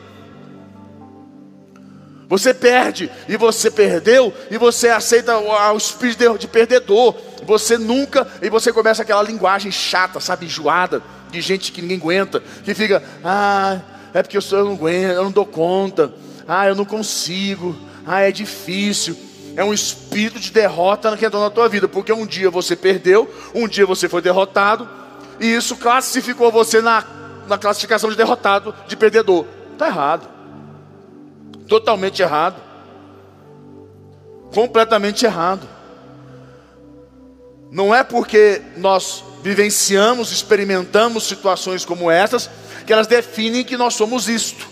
Você 2.29 2.53
perde 2.53 3.10
e 3.27 3.38
você 3.38 3.72
perdeu 3.72 4.34
e 4.51 4.58
você 4.58 4.89
aceita 4.89 5.38
o, 5.38 5.77
espírito 5.77 6.38
de 6.38 6.48
perdedor. 6.48 7.15
Você 7.44 7.77
nunca 7.77 8.27
e 8.41 8.50
você 8.50 8.72
começa 8.72 9.01
aquela 9.01 9.24
linguagem 9.24 9.72
chata, 9.72 10.20
sabe, 10.20 10.46
enjoada 10.46 11.01
de 11.31 11.41
gente 11.41 11.72
que 11.72 11.81
ninguém 11.81 11.98
aguenta, 11.98 12.41
que 12.63 12.74
fica, 12.74 13.03
ah, 13.24 13.79
é 14.13 14.24
porque 14.24 14.38
eu, 14.38 14.41
sou, 14.41 14.60
eu 14.60 14.65
não 14.65 14.74
aguento, 14.74 15.12
eu 15.12 15.24
não 15.24 15.31
dou 15.31 15.46
conta, 15.46 16.13
ah, 16.48 16.67
eu 16.67 16.75
não 16.75 16.86
consigo, 16.86 17.75
ah, 18.05 18.22
é 18.22 18.31
difícil 18.31 19.17
é 19.57 19.63
um 19.63 19.74
espírito 19.74 20.39
de 20.39 20.51
derrota 20.51 21.17
que 21.17 21.25
entrou 21.25 21.41
na 21.41 21.50
tua 21.50 21.67
vida, 21.67 21.88
porque 21.88 22.13
um 22.13 22.27
dia 22.27 22.48
você 22.48 22.75
perdeu, 22.75 23.27
um 23.55 23.67
dia 23.67 23.88
você 23.88 24.07
foi 24.07 24.22
derrotado, 24.22 24.88
e 25.39 25.48
isso 25.48 25.75
classificou 25.75 26.51
você 26.51 26.79
na, 26.79 27.03
na 27.48 27.57
classificação 27.57 28.12
de 28.12 28.15
derrotado, 28.15 28.74
de 28.88 28.96
perdedor. 28.96 29.48
Está 29.74 29.88
errado, 29.88 30.29
totalmente 31.67 32.22
errado, 32.22 32.62
completamente 34.53 35.25
errado. 35.25 35.67
Não 37.71 37.93
é 37.93 38.03
porque 38.03 38.62
nós 38.77 39.24
vivenciamos, 39.43 40.31
experimentamos 40.31 41.24
situações 41.24 41.86
como 41.86 42.09
essas, 42.09 42.50
que 42.86 42.93
elas 42.93 43.07
definem 43.07 43.63
que 43.63 43.77
nós 43.77 43.93
somos 43.93 44.27
isto. 44.27 44.67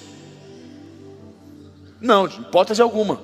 Não, 1.99 2.27
de 2.27 2.39
hipótese 2.39 2.81
alguma. 2.81 3.21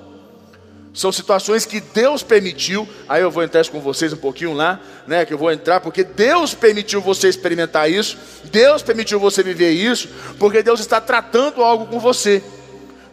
São 0.94 1.10
situações 1.10 1.64
que 1.64 1.80
Deus 1.80 2.22
permitiu. 2.22 2.86
Aí 3.08 3.22
eu 3.22 3.30
vou 3.30 3.42
entrar 3.42 3.66
com 3.68 3.80
vocês 3.80 4.12
um 4.12 4.16
pouquinho 4.16 4.52
lá, 4.52 4.78
né? 5.06 5.24
Que 5.24 5.32
eu 5.32 5.38
vou 5.38 5.50
entrar, 5.50 5.80
porque 5.80 6.04
Deus 6.04 6.52
permitiu 6.52 7.00
você 7.00 7.28
experimentar 7.28 7.90
isso, 7.90 8.18
Deus 8.44 8.82
permitiu 8.82 9.18
você 9.18 9.42
viver 9.42 9.70
isso, 9.70 10.08
porque 10.38 10.62
Deus 10.62 10.80
está 10.80 11.00
tratando 11.00 11.62
algo 11.62 11.86
com 11.86 11.98
você. 11.98 12.42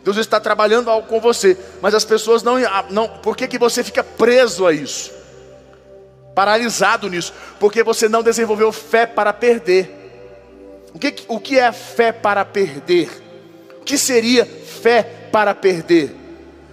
Deus 0.03 0.17
está 0.17 0.39
trabalhando 0.39 0.89
algo 0.89 1.07
com 1.07 1.21
você. 1.21 1.57
Mas 1.81 1.93
as 1.93 2.03
pessoas 2.03 2.43
não. 2.43 2.55
não 2.89 3.07
por 3.07 3.37
que, 3.37 3.47
que 3.47 3.57
você 3.57 3.83
fica 3.83 4.03
preso 4.03 4.65
a 4.65 4.73
isso? 4.73 5.18
Paralisado 6.39 7.09
nisso? 7.09 7.33
Porque 7.59 7.83
você 7.83 8.07
não 8.07 8.23
desenvolveu 8.23 8.71
fé 8.71 9.05
para 9.05 9.33
perder. 9.33 9.93
O 10.93 10.97
que, 10.97 11.13
o 11.27 11.37
que 11.37 11.59
é 11.59 11.69
fé 11.73 12.13
para 12.13 12.45
perder? 12.45 13.09
O 13.81 13.83
que 13.83 13.97
seria 13.97 14.45
fé 14.45 15.03
para 15.33 15.53
perder? 15.53 16.15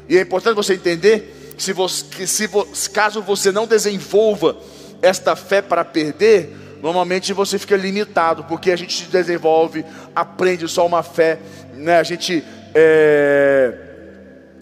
E 0.08 0.16
é 0.16 0.20
importante 0.20 0.54
você 0.54 0.74
entender 0.74 1.56
se 1.58 1.72
você, 1.72 2.04
que 2.04 2.28
se, 2.28 2.48
caso 2.90 3.20
você 3.20 3.50
não 3.50 3.66
desenvolva 3.66 4.56
esta 5.02 5.34
fé 5.34 5.60
para 5.60 5.84
perder, 5.84 6.78
normalmente 6.80 7.32
você 7.32 7.58
fica 7.58 7.76
limitado, 7.76 8.44
porque 8.44 8.70
a 8.70 8.76
gente 8.76 9.06
desenvolve, 9.06 9.84
aprende 10.14 10.68
só 10.68 10.86
uma 10.86 11.02
fé, 11.02 11.40
né? 11.74 11.98
A 11.98 12.04
gente 12.04 12.44
é, 12.72 13.74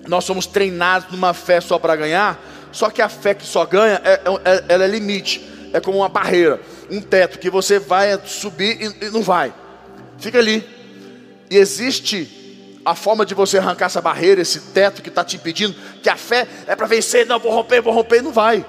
nós 0.06 0.24
somos 0.24 0.46
treinados 0.46 1.10
numa 1.10 1.34
fé 1.34 1.60
só 1.60 1.78
para 1.78 1.94
ganhar, 1.94 2.42
só 2.74 2.90
que 2.90 3.00
a 3.00 3.08
fé 3.08 3.34
que 3.34 3.46
só 3.46 3.64
ganha, 3.64 4.02
é, 4.04 4.20
é, 4.44 4.64
ela 4.68 4.84
é 4.84 4.88
limite, 4.88 5.40
é 5.72 5.78
como 5.78 5.98
uma 5.98 6.08
barreira, 6.08 6.60
um 6.90 7.00
teto 7.00 7.38
que 7.38 7.48
você 7.48 7.78
vai 7.78 8.20
subir 8.26 8.82
e, 8.82 9.06
e 9.06 9.10
não 9.10 9.22
vai, 9.22 9.54
fica 10.18 10.38
ali. 10.38 10.68
E 11.48 11.56
existe 11.56 12.80
a 12.84 12.96
forma 12.96 13.24
de 13.24 13.32
você 13.32 13.58
arrancar 13.58 13.86
essa 13.86 14.00
barreira, 14.00 14.40
esse 14.40 14.58
teto 14.58 15.02
que 15.02 15.08
está 15.08 15.22
te 15.22 15.36
impedindo, 15.36 15.76
que 16.02 16.10
a 16.10 16.16
fé 16.16 16.48
é 16.66 16.74
para 16.74 16.88
vencer, 16.88 17.24
não, 17.26 17.38
vou 17.38 17.52
romper, 17.52 17.80
vou 17.80 17.94
romper, 17.94 18.20
não 18.20 18.32
vai. 18.32 18.66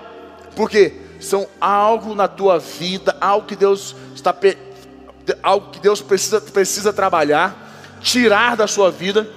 Por 0.56 0.70
quê? 0.70 0.94
São 1.20 1.48
algo 1.60 2.14
na 2.14 2.28
tua 2.28 2.60
vida, 2.60 3.18
algo 3.20 3.48
que 3.48 3.56
Deus 3.56 3.96
está 4.14 4.36
algo 5.42 5.72
que 5.72 5.80
Deus 5.80 6.00
precisa, 6.00 6.40
precisa 6.40 6.94
trabalhar, 6.94 7.98
tirar 8.02 8.56
da 8.56 8.68
sua 8.68 8.92
vida, 8.92 9.28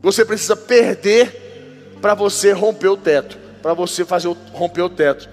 Você 0.00 0.24
precisa 0.24 0.56
perder 0.56 1.43
para 2.04 2.12
você 2.12 2.52
romper 2.52 2.88
o 2.88 2.98
teto, 2.98 3.38
para 3.62 3.72
você 3.72 4.04
fazer 4.04 4.28
o, 4.28 4.36
romper 4.52 4.82
o 4.82 4.90
teto. 4.90 5.26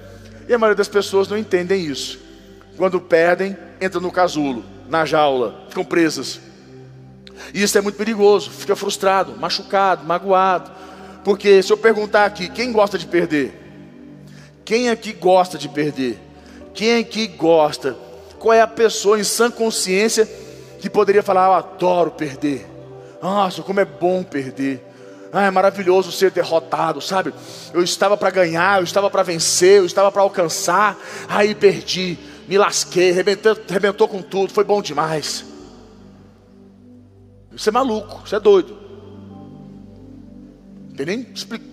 E 0.47 0.53
a 0.53 0.57
maioria 0.57 0.77
das 0.77 0.87
pessoas 0.87 1.27
não 1.27 1.37
entendem 1.37 1.83
isso. 1.83 2.17
Quando 2.77 3.01
perdem, 3.01 3.57
entram 3.81 3.99
no 3.99 4.09
casulo, 4.09 4.63
na 4.87 5.03
jaula, 5.03 5.65
ficam 5.67 5.83
presas. 5.83 6.39
E 7.53 7.61
isso 7.61 7.77
é 7.77 7.81
muito 7.81 7.97
perigoso, 7.97 8.49
fica 8.49 8.73
frustrado, 8.73 9.35
machucado, 9.37 10.05
magoado. 10.05 10.71
Porque 11.25 11.61
se 11.61 11.73
eu 11.73 11.77
perguntar 11.77 12.23
aqui, 12.23 12.47
quem 12.47 12.71
gosta 12.71 12.97
de 12.97 13.05
perder? 13.05 13.53
Quem 14.63 14.89
aqui 14.89 15.11
gosta 15.11 15.57
de 15.57 15.67
perder? 15.67 16.21
Quem 16.73 16.99
aqui 16.99 17.27
gosta? 17.27 17.97
Qual 18.39 18.53
é 18.53 18.61
a 18.61 18.67
pessoa 18.67 19.19
em 19.19 19.25
sã 19.25 19.51
consciência 19.51 20.25
que 20.79 20.89
poderia 20.89 21.21
falar: 21.21 21.47
Eu 21.47 21.53
adoro 21.53 22.11
perder. 22.11 22.65
Nossa, 23.21 23.61
como 23.61 23.81
é 23.81 23.85
bom 23.85 24.23
perder. 24.23 24.89
Ah, 25.33 25.45
é 25.45 25.51
maravilhoso 25.51 26.11
ser 26.11 26.31
derrotado, 26.31 26.99
sabe? 26.99 27.33
Eu 27.73 27.81
estava 27.81 28.17
para 28.17 28.29
ganhar, 28.29 28.79
eu 28.79 28.83
estava 28.83 29.09
para 29.09 29.23
vencer, 29.23 29.77
eu 29.77 29.85
estava 29.85 30.11
para 30.11 30.21
alcançar, 30.21 30.97
aí 31.29 31.55
perdi, 31.55 32.19
me 32.47 32.57
lasquei, 32.57 33.11
arrebentou 33.11 34.07
com 34.09 34.21
tudo, 34.21 34.51
foi 34.51 34.65
bom 34.65 34.81
demais. 34.81 35.45
Você 37.51 37.69
é 37.69 37.71
maluco, 37.71 38.27
você 38.27 38.35
é 38.35 38.39
doido. 38.39 38.77
Não 40.89 40.95
tem 40.95 41.05
nem 41.05 41.27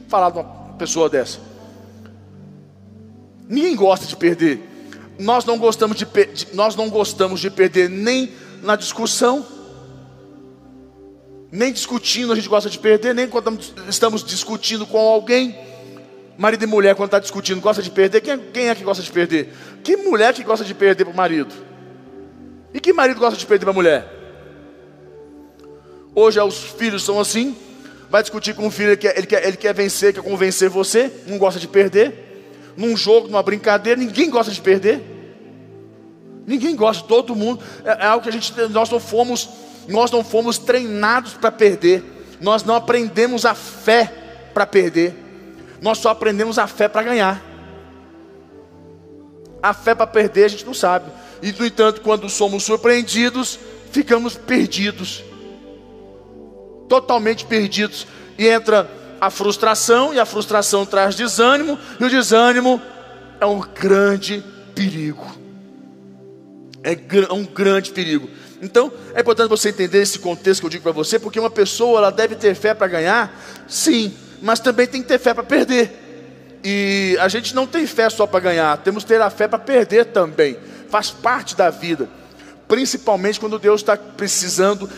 falar 0.09 0.31
de 0.31 0.39
uma 0.39 0.75
pessoa 0.79 1.09
dessa. 1.09 1.41
Ninguém 3.49 3.75
gosta 3.75 4.07
de 4.07 4.15
perder. 4.15 4.63
Nós 5.19 5.45
não 5.45 5.59
gostamos 5.59 5.97
de, 5.97 6.07
nós 6.53 6.77
não 6.77 6.89
gostamos 6.89 7.41
de 7.41 7.51
perder 7.51 7.89
nem 7.91 8.33
na 8.63 8.77
discussão, 8.77 9.45
nem 11.51 11.73
discutindo 11.73 12.33
a 12.33 12.37
gente 12.37 12.49
gosta 12.49 12.69
de 12.69 12.79
perder, 12.79 13.15
nem 13.15 13.27
quando 13.27 13.59
estamos 13.89 14.23
discutindo 14.25 14.87
com 14.87 14.99
alguém. 14.99 15.57
Marido 16.37 16.63
e 16.63 16.67
mulher, 16.67 16.95
quando 16.95 17.09
está 17.09 17.19
discutindo, 17.19 17.61
gosta 17.61 17.83
de 17.83 17.91
perder. 17.91 18.21
Quem, 18.21 18.39
quem, 18.39 18.69
é 18.69 18.75
que 18.75 18.85
gosta 18.85 19.03
de 19.03 19.11
perder? 19.11 19.53
Que 19.83 19.97
mulher 19.97 20.33
que 20.33 20.45
gosta 20.45 20.65
de 20.65 20.75
perder 20.75 21.05
para 21.05 21.13
o 21.13 21.17
marido? 21.17 21.53
E 22.73 22.79
que 22.79 22.93
marido 22.93 23.19
gosta 23.19 23.37
de 23.37 23.45
perder 23.45 23.65
para 23.65 23.73
a 23.73 23.75
mulher? 23.75 24.07
Hoje 26.15 26.41
os 26.41 26.63
filhos 26.63 27.03
são 27.03 27.19
assim. 27.19 27.57
Vai 28.09 28.23
discutir 28.23 28.55
com 28.55 28.67
o 28.67 28.71
filho, 28.71 28.91
ele 28.91 28.97
quer, 28.97 29.19
ele, 29.19 29.27
quer, 29.27 29.47
ele 29.47 29.57
quer 29.57 29.75
vencer, 29.75 30.15
quer 30.15 30.23
convencer 30.23 30.69
você, 30.71 31.11
não 31.27 31.39
gosta 31.39 31.59
de 31.61 31.69
perder 31.69 32.29
num 32.79 32.97
jogo, 32.97 33.27
numa 33.27 33.43
brincadeira, 33.43 34.01
ninguém 34.01 34.31
gosta 34.31 34.53
de 34.53 34.61
perder. 34.61 35.03
Ninguém 36.47 36.77
gosta, 36.77 37.03
todo 37.09 37.35
mundo. 37.35 37.61
É, 37.85 38.05
é 38.05 38.07
algo 38.07 38.23
que 38.23 38.29
a 38.29 38.33
gente, 38.33 38.55
nós 38.71 38.89
não 38.89 39.01
fomos, 39.01 39.49
nós 39.89 40.11
não 40.11 40.23
fomos 40.23 40.59
treinados 40.59 41.35
para 41.35 41.51
perder. 41.51 42.05
Nós 42.41 42.63
não 42.63 42.75
aprendemos 42.75 43.45
a 43.45 43.55
fé 43.55 44.13
para 44.53 44.67
perder. 44.67 45.15
Nós 45.81 45.99
só 45.99 46.11
aprendemos 46.11 46.59
a 46.59 46.67
fé 46.67 46.89
para 46.89 47.03
ganhar. 47.03 47.43
A 49.63 49.73
fé 49.73 49.95
para 49.95 50.07
perder 50.07 50.45
a 50.45 50.49
gente 50.49 50.67
não 50.67 50.75
sabe. 50.75 51.11
E 51.43 51.53
no 51.53 51.65
entanto, 51.65 52.01
quando 52.01 52.29
somos 52.29 52.65
surpreendidos, 52.65 53.59
ficamos 53.91 54.37
perdidos. 54.37 55.25
Totalmente 56.89 57.45
perdidos. 57.45 58.07
E 58.37 58.47
entra 58.47 58.89
a 59.21 59.31
frustração, 59.31 60.15
e 60.15 60.21
a 60.21 60.25
frustração 60.27 60.87
traz 60.87 61.17
desânimo, 61.17 61.79
e 61.99 62.05
o 62.05 62.11
desânimo 62.11 62.81
é 63.41 63.47
um 63.47 63.61
grande 63.61 64.45
perigo. 64.75 65.27
É, 66.85 66.93
é 66.93 67.33
um 67.33 67.45
grande 67.45 67.91
perigo. 67.91 68.29
Então, 68.61 68.93
é 69.15 69.21
importante 69.21 69.49
você 69.49 69.69
entender 69.69 70.03
esse 70.03 70.19
contexto 70.19 70.61
que 70.61 70.67
eu 70.67 70.71
digo 70.71 70.83
para 70.83 70.93
você, 70.93 71.19
porque 71.19 71.39
uma 71.39 71.51
pessoa 71.51 71.99
ela 71.99 72.11
deve 72.11 72.35
ter 72.35 72.55
fé 72.55 72.75
para 72.75 72.89
ganhar, 72.89 73.41
sim, 73.69 74.15
mas 74.43 74.61
também 74.61 74.87
tem 74.87 75.03
que 75.03 75.09
ter 75.09 75.19
fé 75.19 75.33
para 75.33 75.45
perder. 75.45 76.61
E 76.65 77.17
a 77.21 77.29
gente 77.29 77.55
não 77.55 77.67
tem 77.67 77.87
fé 77.87 78.11
só 78.11 78.27
para 78.27 78.41
ganhar, 78.41 78.77
temos 78.79 79.05
que 79.05 79.09
ter 79.09 79.21
a 79.21 79.31
fé 79.31 79.47
para 79.47 79.59
perder 79.59 80.07
também. 80.07 80.59
Faz 80.91 81.11
parte 81.11 81.55
da 81.55 81.71
vida, 81.71 82.09
principalmente 82.67 83.39
quando 83.39 83.59
Deus 83.59 83.81
está 83.81 83.97
precisando 83.97 84.91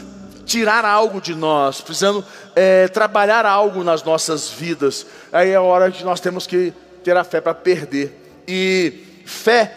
tirar 0.46 0.84
algo 0.84 1.20
de 1.20 1.34
nós, 1.34 1.80
precisando 1.80 2.24
é, 2.56 2.88
trabalhar 2.88 3.46
algo 3.46 3.84
nas 3.84 4.02
nossas 4.02 4.48
vidas. 4.50 5.06
Aí 5.32 5.50
é 5.50 5.56
a 5.56 5.62
hora 5.62 5.90
que 5.90 6.02
nós 6.02 6.18
temos 6.18 6.46
que 6.46 6.72
ter 7.04 7.16
a 7.16 7.22
fé 7.22 7.40
para 7.40 7.54
perder. 7.54 8.42
E 8.48 9.22
fé 9.24 9.76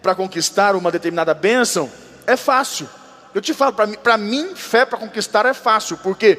para 0.00 0.14
conquistar 0.14 0.74
uma 0.74 0.90
determinada 0.90 1.34
bênção 1.34 1.90
é 2.26 2.36
fácil. 2.36 2.88
Eu 3.36 3.42
te 3.42 3.52
falo, 3.52 3.74
para 3.74 4.16
mim, 4.16 4.54
fé 4.54 4.86
para 4.86 4.96
conquistar 4.96 5.44
é 5.44 5.52
fácil, 5.52 5.98
porque 5.98 6.38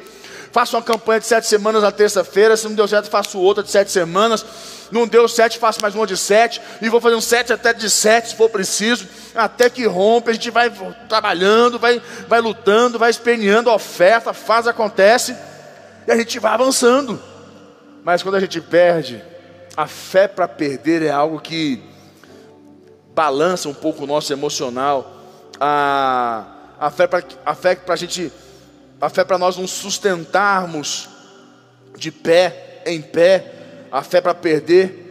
faço 0.50 0.74
uma 0.76 0.82
campanha 0.82 1.20
de 1.20 1.26
sete 1.26 1.46
semanas 1.46 1.84
na 1.84 1.92
terça-feira, 1.92 2.56
se 2.56 2.66
não 2.66 2.74
deu 2.74 2.88
certo, 2.88 3.08
faço 3.08 3.38
outra 3.38 3.62
de 3.62 3.70
sete 3.70 3.92
semanas. 3.92 4.44
Não 4.90 5.06
deu 5.06 5.28
sete, 5.28 5.60
faço 5.60 5.80
mais 5.80 5.94
uma 5.94 6.04
de 6.08 6.16
sete, 6.16 6.60
e 6.82 6.88
vou 6.88 7.00
fazer 7.00 7.14
um 7.14 7.20
sete 7.20 7.52
até 7.52 7.72
de 7.72 7.88
sete, 7.88 8.30
se 8.30 8.34
for 8.34 8.50
preciso, 8.50 9.06
até 9.32 9.70
que 9.70 9.86
rompe, 9.86 10.30
a 10.30 10.32
gente 10.32 10.50
vai 10.50 10.72
trabalhando, 11.08 11.78
vai, 11.78 12.02
vai 12.26 12.40
lutando, 12.40 12.98
vai 12.98 13.10
esperneando 13.10 13.70
a 13.70 13.76
oferta, 13.76 14.32
faz, 14.32 14.66
acontece, 14.66 15.36
e 16.04 16.10
a 16.10 16.16
gente 16.16 16.36
vai 16.40 16.52
avançando. 16.52 17.22
Mas 18.02 18.24
quando 18.24 18.34
a 18.34 18.40
gente 18.40 18.60
perde, 18.60 19.22
a 19.76 19.86
fé 19.86 20.26
para 20.26 20.48
perder 20.48 21.02
é 21.02 21.10
algo 21.10 21.38
que 21.38 21.80
balança 23.14 23.68
um 23.68 23.74
pouco 23.74 24.02
o 24.02 24.06
nosso 24.08 24.32
emocional. 24.32 25.14
A, 25.60 26.57
a 26.78 26.90
fé 26.90 27.06
para 27.06 27.24
a 27.44 27.54
fé 27.54 27.74
para 27.74 27.94
a 27.94 27.96
gente, 27.96 28.32
a 29.00 29.08
fé 29.08 29.24
para 29.24 29.38
nós 29.38 29.56
nos 29.56 29.70
sustentarmos 29.70 31.08
de 31.96 32.10
pé, 32.10 32.82
em 32.86 33.02
pé, 33.02 33.52
a 33.90 34.02
fé 34.02 34.20
para 34.20 34.34
perder 34.34 35.06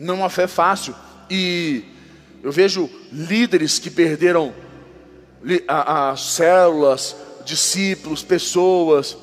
não 0.00 0.14
é 0.14 0.16
uma 0.18 0.30
fé 0.30 0.46
fácil. 0.46 0.94
E 1.28 1.84
eu 2.42 2.50
vejo 2.50 2.88
líderes 3.12 3.78
que 3.78 3.90
perderam 3.90 4.52
as 5.68 6.20
células, 6.22 7.14
discípulos, 7.44 8.22
pessoas 8.22 9.16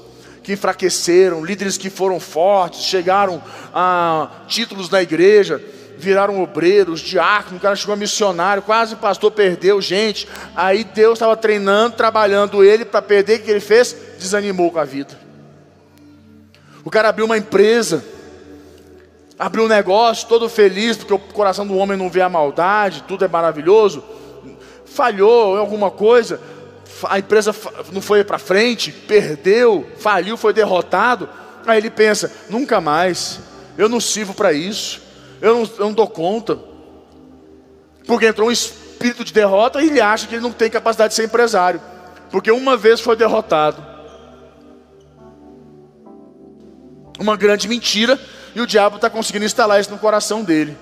que 0.43 0.53
enfraqueceram, 0.53 1.43
líderes 1.43 1.77
que 1.77 1.89
foram 1.89 2.19
fortes, 2.19 2.83
chegaram 2.83 3.43
a 3.73 4.43
títulos 4.47 4.89
na 4.89 5.01
igreja, 5.01 5.61
viraram 5.97 6.41
obreiros, 6.41 6.99
diáconos, 6.99 7.59
o 7.59 7.61
cara 7.61 7.75
chegou 7.75 7.93
a 7.93 7.97
missionário, 7.97 8.61
quase 8.61 8.95
pastor 8.95 9.31
perdeu 9.31 9.81
gente. 9.81 10.27
Aí 10.55 10.83
Deus 10.83 11.13
estava 11.13 11.35
treinando, 11.35 11.95
trabalhando 11.95 12.63
ele 12.63 12.85
para 12.85 13.01
perder, 13.01 13.39
o 13.39 13.43
que 13.43 13.51
ele 13.51 13.59
fez? 13.59 13.95
Desanimou 14.19 14.71
com 14.71 14.79
a 14.79 14.85
vida. 14.85 15.19
O 16.83 16.89
cara 16.89 17.09
abriu 17.09 17.25
uma 17.25 17.37
empresa, 17.37 18.05
abriu 19.37 19.65
um 19.65 19.67
negócio, 19.67 20.27
todo 20.27 20.47
feliz, 20.47 20.95
porque 20.95 21.13
o 21.13 21.19
coração 21.19 21.65
do 21.65 21.75
homem 21.75 21.97
não 21.97 22.09
vê 22.09 22.21
a 22.21 22.29
maldade, 22.29 23.03
tudo 23.07 23.25
é 23.25 23.27
maravilhoso. 23.27 24.03
Falhou 24.85 25.57
em 25.57 25.59
alguma 25.59 25.91
coisa, 25.91 26.39
a 27.03 27.19
empresa 27.19 27.53
não 27.91 28.01
foi 28.01 28.23
para 28.23 28.39
frente, 28.39 28.91
perdeu, 28.91 29.85
faliu, 29.97 30.37
foi 30.37 30.53
derrotado. 30.53 31.27
Aí 31.65 31.77
ele 31.77 31.89
pensa: 31.89 32.31
nunca 32.49 32.79
mais, 32.79 33.41
eu 33.77 33.89
não 33.89 33.99
sirvo 33.99 34.33
para 34.33 34.53
isso, 34.53 35.01
eu 35.41 35.55
não, 35.55 35.63
eu 35.63 35.85
não 35.85 35.93
dou 35.93 36.07
conta. 36.07 36.59
Porque 38.05 38.27
entrou 38.27 38.47
um 38.49 38.51
espírito 38.51 39.23
de 39.23 39.33
derrota 39.33 39.81
e 39.81 39.87
ele 39.87 40.01
acha 40.01 40.27
que 40.27 40.35
ele 40.35 40.41
não 40.41 40.51
tem 40.51 40.69
capacidade 40.69 41.09
de 41.09 41.15
ser 41.15 41.25
empresário, 41.25 41.81
porque 42.31 42.51
uma 42.51 42.77
vez 42.77 42.99
foi 42.99 43.15
derrotado. 43.15 43.97
uma 47.19 47.35
grande 47.35 47.67
mentira 47.67 48.19
e 48.55 48.61
o 48.61 48.67
diabo 48.67 48.97
está 48.97 49.09
conseguindo 49.09 49.45
instalar 49.45 49.79
isso 49.79 49.91
no 49.91 49.97
coração 49.97 50.43
dele. 50.43 50.77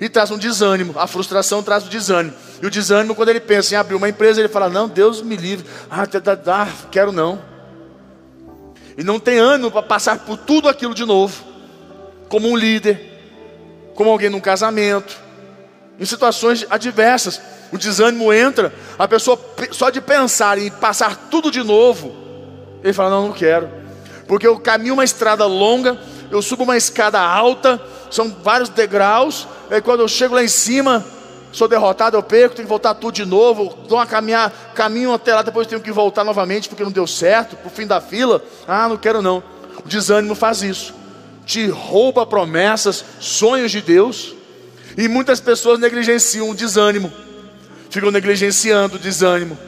E 0.00 0.08
traz 0.08 0.30
um 0.30 0.38
desânimo, 0.38 0.98
a 0.98 1.06
frustração 1.06 1.62
traz 1.62 1.86
o 1.86 1.88
desânimo. 1.88 2.34
E 2.60 2.66
o 2.66 2.70
desânimo, 2.70 3.14
quando 3.14 3.28
ele 3.28 3.40
pensa 3.40 3.74
em 3.74 3.78
abrir 3.78 3.94
uma 3.94 4.08
empresa, 4.08 4.40
ele 4.40 4.48
fala: 4.48 4.68
Não, 4.68 4.88
Deus 4.88 5.22
me 5.22 5.36
livre, 5.36 5.66
ah, 5.88 6.06
tá, 6.06 6.36
tá, 6.36 6.68
quero 6.90 7.12
não. 7.12 7.40
E 8.96 9.04
não 9.04 9.20
tem 9.20 9.38
ânimo 9.38 9.70
para 9.70 9.82
passar 9.82 10.18
por 10.20 10.36
tudo 10.36 10.68
aquilo 10.68 10.94
de 10.94 11.04
novo, 11.04 11.44
como 12.28 12.48
um 12.48 12.56
líder, 12.56 13.11
como 13.94 14.10
alguém 14.10 14.30
num 14.30 14.40
casamento, 14.40 15.18
em 15.98 16.04
situações 16.04 16.66
adversas. 16.68 17.40
O 17.72 17.78
desânimo 17.78 18.32
entra, 18.32 18.72
a 18.98 19.08
pessoa 19.08 19.38
só 19.70 19.88
de 19.88 20.00
pensar 20.00 20.58
em 20.58 20.70
passar 20.70 21.28
tudo 21.30 21.50
de 21.50 21.62
novo, 21.62 22.14
ele 22.82 22.92
fala: 22.92 23.10
Não, 23.10 23.28
não 23.28 23.32
quero 23.32 23.82
porque 24.32 24.46
eu 24.46 24.58
caminho 24.58 24.94
uma 24.94 25.04
estrada 25.04 25.44
longa, 25.46 25.98
eu 26.30 26.40
subo 26.40 26.64
uma 26.64 26.76
escada 26.76 27.20
alta, 27.20 27.78
são 28.10 28.34
vários 28.42 28.70
degraus, 28.70 29.46
e 29.70 29.78
quando 29.82 30.00
eu 30.00 30.08
chego 30.08 30.34
lá 30.34 30.42
em 30.42 30.48
cima, 30.48 31.04
sou 31.52 31.68
derrotado, 31.68 32.16
eu 32.16 32.22
perco, 32.22 32.56
tenho 32.56 32.66
que 32.66 32.70
voltar 32.70 32.94
tudo 32.94 33.14
de 33.14 33.26
novo, 33.26 33.76
dou 33.86 33.98
uma 33.98 34.06
caminhar, 34.06 34.50
caminho 34.74 35.12
até 35.12 35.34
lá, 35.34 35.42
depois 35.42 35.66
tenho 35.66 35.82
que 35.82 35.92
voltar 35.92 36.24
novamente 36.24 36.68
porque 36.68 36.82
não 36.82 36.90
deu 36.90 37.06
certo, 37.06 37.56
para 37.56 37.66
o 37.66 37.70
fim 37.70 37.86
da 37.86 38.00
fila. 38.00 38.42
Ah, 38.66 38.88
não 38.88 38.96
quero 38.96 39.20
não. 39.20 39.42
O 39.84 39.88
desânimo 39.88 40.34
faz 40.34 40.62
isso, 40.62 40.94
te 41.44 41.66
rouba 41.68 42.26
promessas, 42.26 43.04
sonhos 43.20 43.70
de 43.70 43.80
Deus, 43.80 44.34
e 44.96 45.08
muitas 45.08 45.40
pessoas 45.40 45.78
negligenciam 45.78 46.50
o 46.50 46.54
desânimo, 46.54 47.12
ficam 47.90 48.10
negligenciando 48.10 48.96
o 48.96 48.98
desânimo. 48.98 49.58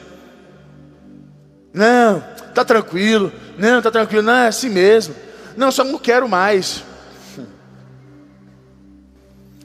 Não, 1.72 2.20
tá 2.54 2.64
tranquilo, 2.64 3.32
Não, 3.58 3.80
tá 3.80 3.90
tranquilo, 3.90 4.22
não, 4.22 4.32
é 4.32 4.48
assim 4.48 4.68
mesmo. 4.68 5.14
Não, 5.56 5.70
só 5.70 5.84
não 5.84 5.98
quero 5.98 6.28
mais. 6.28 6.82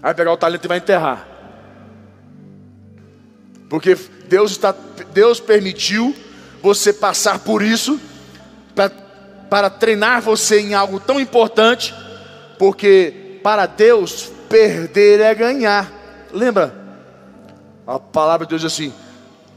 Aí 0.01 0.13
pegar 0.13 0.31
o 0.31 0.37
talento 0.37 0.65
e 0.65 0.67
vai 0.67 0.77
enterrar. 0.77 1.27
Porque 3.67 3.97
Deus 4.27 4.51
está 4.51 4.73
Deus 5.13 5.39
permitiu 5.39 6.15
você 6.61 6.93
passar 6.93 7.39
por 7.39 7.61
isso 7.61 7.99
para 9.49 9.69
treinar 9.69 10.21
você 10.21 10.59
em 10.59 10.73
algo 10.73 10.99
tão 10.99 11.19
importante, 11.19 11.93
porque 12.57 13.39
para 13.43 13.65
Deus 13.65 14.31
perder 14.47 15.19
é 15.19 15.33
ganhar. 15.33 15.91
Lembra? 16.31 16.73
A 17.85 17.99
palavra 17.99 18.45
de 18.45 18.51
Deus 18.51 18.61
diz 18.61 18.73
assim: 18.73 18.93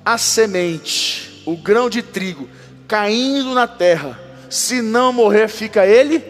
a 0.05 0.16
semente, 0.16 1.42
o 1.46 1.57
grão 1.57 1.90
de 1.90 2.02
trigo 2.02 2.48
caindo 2.88 3.55
na 3.55 3.66
terra, 3.66 4.18
se 4.48 4.83
não 4.83 5.12
morrer, 5.12 5.48
fica 5.48 5.87
ele, 5.87 6.24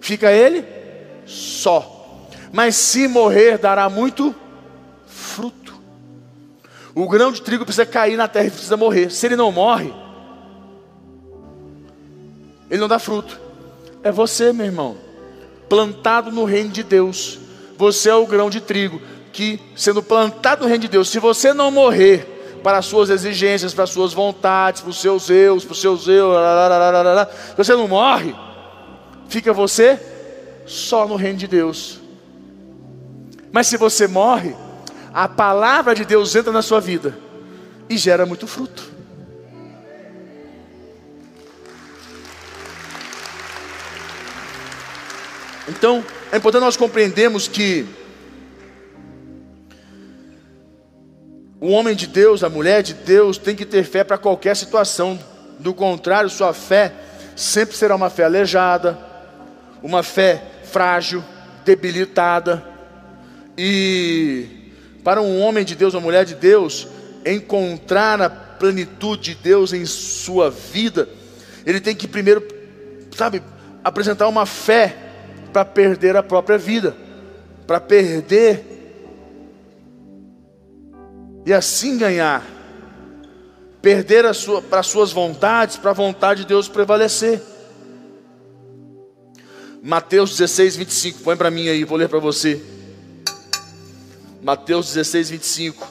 fica 0.00 0.30
ele 0.30 0.64
só. 1.26 2.28
Mas 2.52 2.76
se 2.76 3.08
morrer, 3.08 3.58
dará 3.58 3.88
muito 3.88 4.34
fruto. 5.06 5.74
O 6.94 7.08
grão 7.08 7.30
de 7.30 7.42
trigo 7.42 7.64
precisa 7.64 7.84
cair 7.84 8.16
na 8.16 8.26
terra 8.26 8.46
e 8.46 8.50
precisa 8.50 8.76
morrer. 8.76 9.10
Se 9.10 9.26
ele 9.26 9.36
não 9.36 9.52
morre, 9.52 9.92
ele 12.70 12.80
não 12.80 12.88
dá 12.88 12.98
fruto. 12.98 13.38
É 14.02 14.10
você, 14.12 14.52
meu 14.52 14.66
irmão, 14.66 14.96
plantado 15.68 16.30
no 16.30 16.44
reino 16.44 16.70
de 16.70 16.82
Deus. 16.82 17.38
Você 17.76 18.08
é 18.08 18.14
o 18.14 18.26
grão 18.26 18.48
de 18.48 18.60
trigo 18.60 19.00
que, 19.32 19.60
sendo 19.74 20.02
plantado 20.02 20.62
no 20.62 20.68
reino 20.68 20.82
de 20.82 20.88
Deus, 20.88 21.08
se 21.08 21.18
você 21.18 21.52
não 21.52 21.70
morrer, 21.70 22.36
para 22.66 22.78
as 22.78 22.86
suas 22.86 23.10
exigências, 23.10 23.72
para 23.72 23.84
as 23.84 23.90
suas 23.90 24.12
vontades, 24.12 24.80
para 24.80 24.90
os 24.90 25.00
seus 25.00 25.30
eus, 25.30 25.64
para 25.64 25.72
os 25.72 25.80
seus 25.80 26.08
eu, 26.08 26.32
você 27.56 27.74
não 27.74 27.86
morre, 27.86 28.34
fica 29.28 29.52
você 29.52 30.00
só 30.66 31.06
no 31.06 31.14
reino 31.14 31.38
de 31.38 31.46
Deus. 31.46 32.00
Mas 33.52 33.68
se 33.68 33.76
você 33.76 34.08
morre, 34.08 34.56
a 35.14 35.28
palavra 35.28 35.94
de 35.94 36.04
Deus 36.04 36.34
entra 36.34 36.50
na 36.50 36.60
sua 36.60 36.80
vida 36.80 37.16
e 37.88 37.96
gera 37.96 38.26
muito 38.26 38.48
fruto. 38.48 38.95
Então, 45.68 46.04
é 46.30 46.36
importante 46.36 46.62
nós 46.62 46.76
compreendermos 46.76 47.48
que 47.48 47.86
O 51.58 51.70
homem 51.70 51.96
de 51.96 52.06
Deus, 52.06 52.44
a 52.44 52.50
mulher 52.50 52.82
de 52.82 52.92
Deus, 52.92 53.38
tem 53.38 53.56
que 53.56 53.64
ter 53.64 53.82
fé 53.82 54.04
para 54.04 54.18
qualquer 54.18 54.54
situação. 54.54 55.18
Do 55.58 55.72
contrário, 55.72 56.28
sua 56.28 56.52
fé 56.52 56.92
sempre 57.34 57.74
será 57.74 57.96
uma 57.96 58.10
fé 58.10 58.24
aleijada, 58.24 58.98
uma 59.82 60.02
fé 60.02 60.42
frágil, 60.64 61.24
debilitada. 61.64 62.62
E 63.56 64.70
para 65.02 65.22
um 65.22 65.40
homem 65.40 65.64
de 65.64 65.74
Deus, 65.74 65.94
uma 65.94 66.02
mulher 66.02 66.26
de 66.26 66.34
Deus, 66.34 66.86
encontrar 67.24 68.20
a 68.20 68.28
plenitude 68.28 69.34
de 69.34 69.34
Deus 69.34 69.72
em 69.72 69.86
sua 69.86 70.50
vida, 70.50 71.08
ele 71.64 71.80
tem 71.80 71.96
que 71.96 72.06
primeiro, 72.06 72.46
sabe, 73.16 73.42
apresentar 73.82 74.28
uma 74.28 74.44
fé 74.44 74.94
para 75.56 75.64
perder 75.64 76.14
a 76.14 76.22
própria 76.22 76.58
vida, 76.58 76.94
para 77.66 77.80
perder 77.80 78.62
e 81.46 81.52
assim 81.54 81.96
ganhar. 81.96 82.44
Perder 83.80 84.34
sua, 84.34 84.60
para 84.60 84.82
suas 84.82 85.12
vontades, 85.12 85.78
para 85.78 85.92
a 85.92 85.94
vontade 85.94 86.42
de 86.42 86.48
Deus 86.48 86.68
prevalecer. 86.68 87.40
Mateus 89.82 90.36
16, 90.36 90.76
25. 90.76 91.20
Põe 91.20 91.38
para 91.38 91.50
mim 91.50 91.70
aí, 91.70 91.84
vou 91.84 91.96
ler 91.96 92.10
para 92.10 92.18
você. 92.18 92.62
Mateus 94.42 94.92
16, 94.92 95.30
25. 95.30 95.88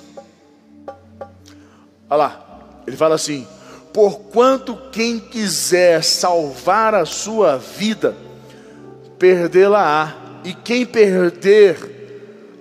Olha 2.07 2.17
lá, 2.17 2.81
ele 2.85 2.95
fala 2.95 3.15
assim: 3.15 3.47
Porquanto 3.91 4.77
quem 4.91 5.19
quiser 5.19 6.03
salvar 6.03 6.93
a 6.93 7.03
sua 7.03 7.57
vida, 7.57 8.24
perdê-la-á, 9.17 10.41
e 10.43 10.53
quem 10.53 10.85
perder 10.85 11.95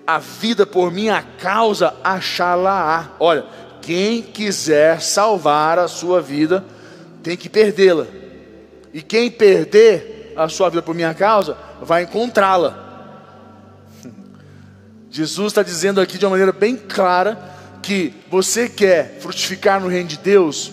a 0.07 0.19
vida 0.19 0.67
por 0.67 0.93
minha 0.93 1.23
causa, 1.39 1.95
achá-la-á. 2.03 3.13
Olha, 3.19 3.45
quem 3.81 4.23
quiser 4.23 5.01
salvar 5.01 5.79
a 5.79 5.89
sua 5.89 6.21
vida, 6.21 6.65
tem 7.23 7.37
que 7.37 7.49
perdê-la. 7.49 8.07
E 8.93 9.03
quem 9.03 9.31
perder 9.31 10.33
a 10.37 10.49
sua 10.49 10.69
vida 10.69 10.83
por 10.83 10.95
minha 10.95 11.15
causa, 11.15 11.57
vai 11.81 12.05
encontrá-la. 12.05 12.83
Jesus 15.11 15.49
está 15.49 15.63
dizendo 15.63 16.01
aqui 16.01 16.19
de 16.19 16.25
uma 16.25 16.31
maneira 16.31 16.53
bem 16.53 16.77
clara 16.77 17.53
que 17.83 18.15
você 18.31 18.69
quer 18.69 19.19
frutificar 19.21 19.81
no 19.81 19.89
reino 19.89 20.09
de 20.09 20.19
Deus, 20.19 20.73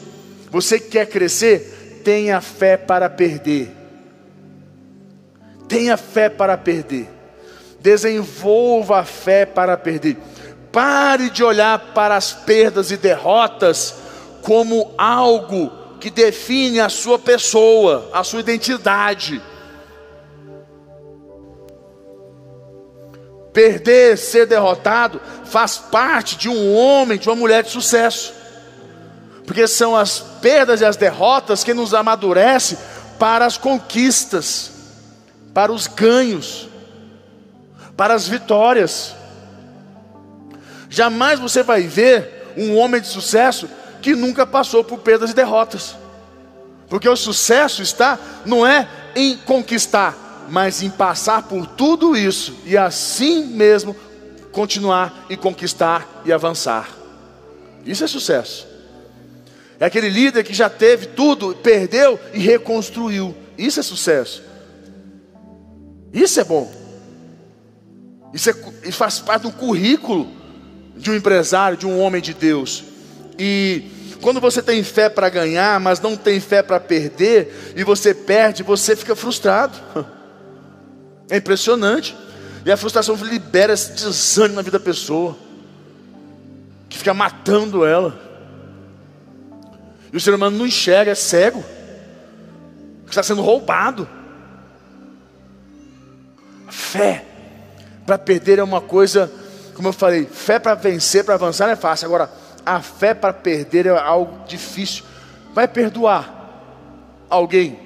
você 0.50 0.80
quer 0.80 1.08
crescer, 1.08 2.02
tenha 2.06 2.40
fé 2.40 2.78
para 2.78 3.10
perder. 3.10 3.81
Tenha 5.76 5.98
fé 5.98 6.30
para 6.30 6.58
perder 6.58 7.22
desenvolva 7.82 9.00
a 9.00 9.04
fé 9.04 9.46
para 9.46 9.76
perder. 9.76 10.18
Pare 10.72 11.30
de 11.30 11.44
olhar 11.44 11.78
para 11.94 12.16
as 12.16 12.32
perdas 12.32 12.92
e 12.92 12.98
derrotas 12.98 13.96
como 14.42 14.94
algo 14.98 15.72
que 16.00 16.10
define 16.10 16.80
a 16.80 16.88
sua 16.88 17.20
pessoa, 17.20 18.10
a 18.14 18.24
sua 18.24 18.40
identidade. 18.40 19.42
Perder, 23.52 24.18
ser 24.18 24.46
derrotado, 24.46 25.20
faz 25.44 25.78
parte 25.78 26.38
de 26.38 26.48
um 26.48 26.74
homem, 26.74 27.18
de 27.18 27.28
uma 27.28 27.36
mulher 27.36 27.64
de 27.64 27.70
sucesso. 27.70 28.34
Porque 29.46 29.68
são 29.68 29.96
as 29.96 30.20
perdas 30.42 30.80
e 30.80 30.86
as 30.86 30.96
derrotas 30.96 31.64
que 31.64 31.74
nos 31.74 31.94
amadurece 31.94 32.78
para 33.20 33.46
as 33.46 33.58
conquistas, 33.58 34.71
para 35.54 35.72
os 35.72 35.88
ganhos 35.88 36.72
para 38.02 38.16
as 38.16 38.28
vitórias. 38.28 39.16
Jamais 40.90 41.40
você 41.40 41.62
vai 41.62 41.84
ver 41.84 42.54
um 42.58 42.76
homem 42.76 43.00
de 43.00 43.08
sucesso 43.08 43.70
que 44.02 44.16
nunca 44.16 44.44
passou 44.44 44.84
por 44.84 44.98
perdas 45.00 45.30
e 45.30 45.36
derrotas. 45.36 45.96
Porque 46.90 47.08
o 47.08 47.16
sucesso 47.16 47.84
está 47.84 48.18
não 48.44 48.66
é 48.66 48.88
em 49.16 49.38
conquistar, 49.38 50.48
mas 50.50 50.82
em 50.82 50.90
passar 50.90 51.44
por 51.44 51.68
tudo 51.68 52.18
isso 52.18 52.56
e 52.66 52.76
assim 52.76 53.46
mesmo 53.46 53.96
continuar 54.52 55.28
e 55.30 55.38
conquistar 55.38 56.24
e 56.26 56.34
avançar. 56.34 56.90
Isso 57.86 58.04
é 58.04 58.08
sucesso. 58.08 58.68
É 59.80 59.86
aquele 59.86 60.10
líder 60.10 60.44
que 60.44 60.56
já 60.56 60.72
teve 60.72 61.06
tudo, 61.06 61.56
perdeu 61.56 62.20
e 62.34 62.40
reconstruiu. 62.40 63.36
Isso 63.60 63.80
é 63.80 63.84
sucesso. 63.84 64.42
Isso 66.14 66.40
é 66.40 66.44
bom. 66.44 66.72
Isso, 68.34 68.50
é, 68.50 68.56
isso 68.84 68.98
faz 68.98 69.20
parte 69.20 69.44
do 69.44 69.52
currículo 69.52 70.30
de 70.96 71.12
um 71.12 71.16
empresário, 71.16 71.78
de 71.78 71.86
um 71.88 72.00
homem 72.00 72.22
de 72.22 72.34
Deus. 72.34 72.84
E 73.38 74.16
quando 74.22 74.40
você 74.40 74.62
tem 74.62 74.84
fé 74.84 75.10
para 75.10 75.30
ganhar, 75.30 75.80
mas 75.80 76.00
não 76.00 76.16
tem 76.16 76.40
fé 76.40 76.62
para 76.62 76.80
perder, 76.80 77.74
e 77.76 77.84
você 77.84 78.14
perde, 78.14 78.64
você 78.64 78.96
fica 78.96 79.16
frustrado. 79.16 79.78
É 81.30 81.38
impressionante. 81.38 82.14
E 82.66 82.70
a 82.70 82.76
frustração 82.76 83.16
libera 83.16 83.72
esse 83.72 83.94
desânimo 83.94 84.58
na 84.58 84.62
vida 84.62 84.78
da 84.78 84.84
pessoa, 84.84 85.38
que 86.90 86.98
fica 86.98 87.14
matando 87.14 87.86
ela. 87.86 88.20
E 90.12 90.18
o 90.18 90.20
ser 90.20 90.34
humano 90.34 90.58
não 90.58 90.68
enxerga, 90.68 91.12
é 91.12 91.16
cego, 91.16 91.64
está 93.08 93.24
sendo 93.24 93.42
roubado. 93.42 94.10
Fé 96.72 97.26
para 98.06 98.18
perder 98.18 98.60
é 98.60 98.64
uma 98.64 98.80
coisa, 98.80 99.30
como 99.76 99.90
eu 99.90 99.94
falei, 99.94 100.26
fé 100.26 100.58
para 100.58 100.74
vencer, 100.74 101.26
para 101.26 101.34
avançar 101.34 101.70
é 101.70 101.76
fácil. 101.76 102.08
Agora, 102.08 102.32
a 102.66 102.82
fé 102.82 103.14
para 103.14 103.34
perder 103.34 103.88
é 103.88 103.90
algo 103.90 104.46
difícil. 104.48 105.04
Vai 105.54 105.68
perdoar 105.68 107.26
alguém, 107.30 107.78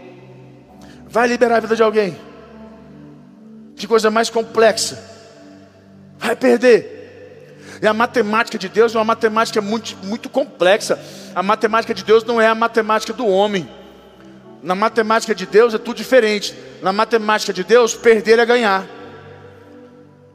vai 1.08 1.28
liberar 1.28 1.58
a 1.58 1.60
vida 1.60 1.76
de 1.76 1.82
alguém. 1.82 2.16
Que 3.76 3.88
coisa 3.88 4.12
mais 4.12 4.30
complexa. 4.30 5.04
Vai 6.20 6.36
perder. 6.36 7.58
E 7.82 7.88
a 7.88 7.94
matemática 7.94 8.58
de 8.58 8.70
Deus 8.70 8.94
é 8.94 9.00
uma 9.00 9.04
matemática 9.04 9.62
muito, 9.62 9.98
muito 10.04 10.30
complexa. 10.30 11.00
A 11.34 11.42
matemática 11.42 11.94
de 11.94 12.04
Deus 12.04 12.24
não 12.24 12.40
é 12.40 12.48
a 12.48 12.56
matemática 12.56 13.12
do 13.12 13.28
homem. 13.28 13.68
Na 14.66 14.74
matemática 14.74 15.36
de 15.36 15.46
Deus 15.46 15.76
é 15.76 15.78
tudo 15.78 15.96
diferente. 15.96 16.56
Na 16.82 16.92
matemática 16.92 17.54
de 17.54 17.64
Deus, 17.64 17.94
perder 17.94 18.40
é 18.40 18.46
ganhar. 18.48 18.84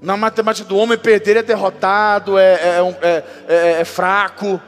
Na 0.00 0.16
matemática 0.16 0.68
do 0.68 0.76
homem, 0.76 0.96
perder 0.96 1.38
é 1.38 1.42
derrotado, 1.42 2.38
é, 2.38 2.52
é, 2.52 2.96
é, 3.02 3.24
é, 3.48 3.80
é 3.80 3.84
fraco. 3.84 4.62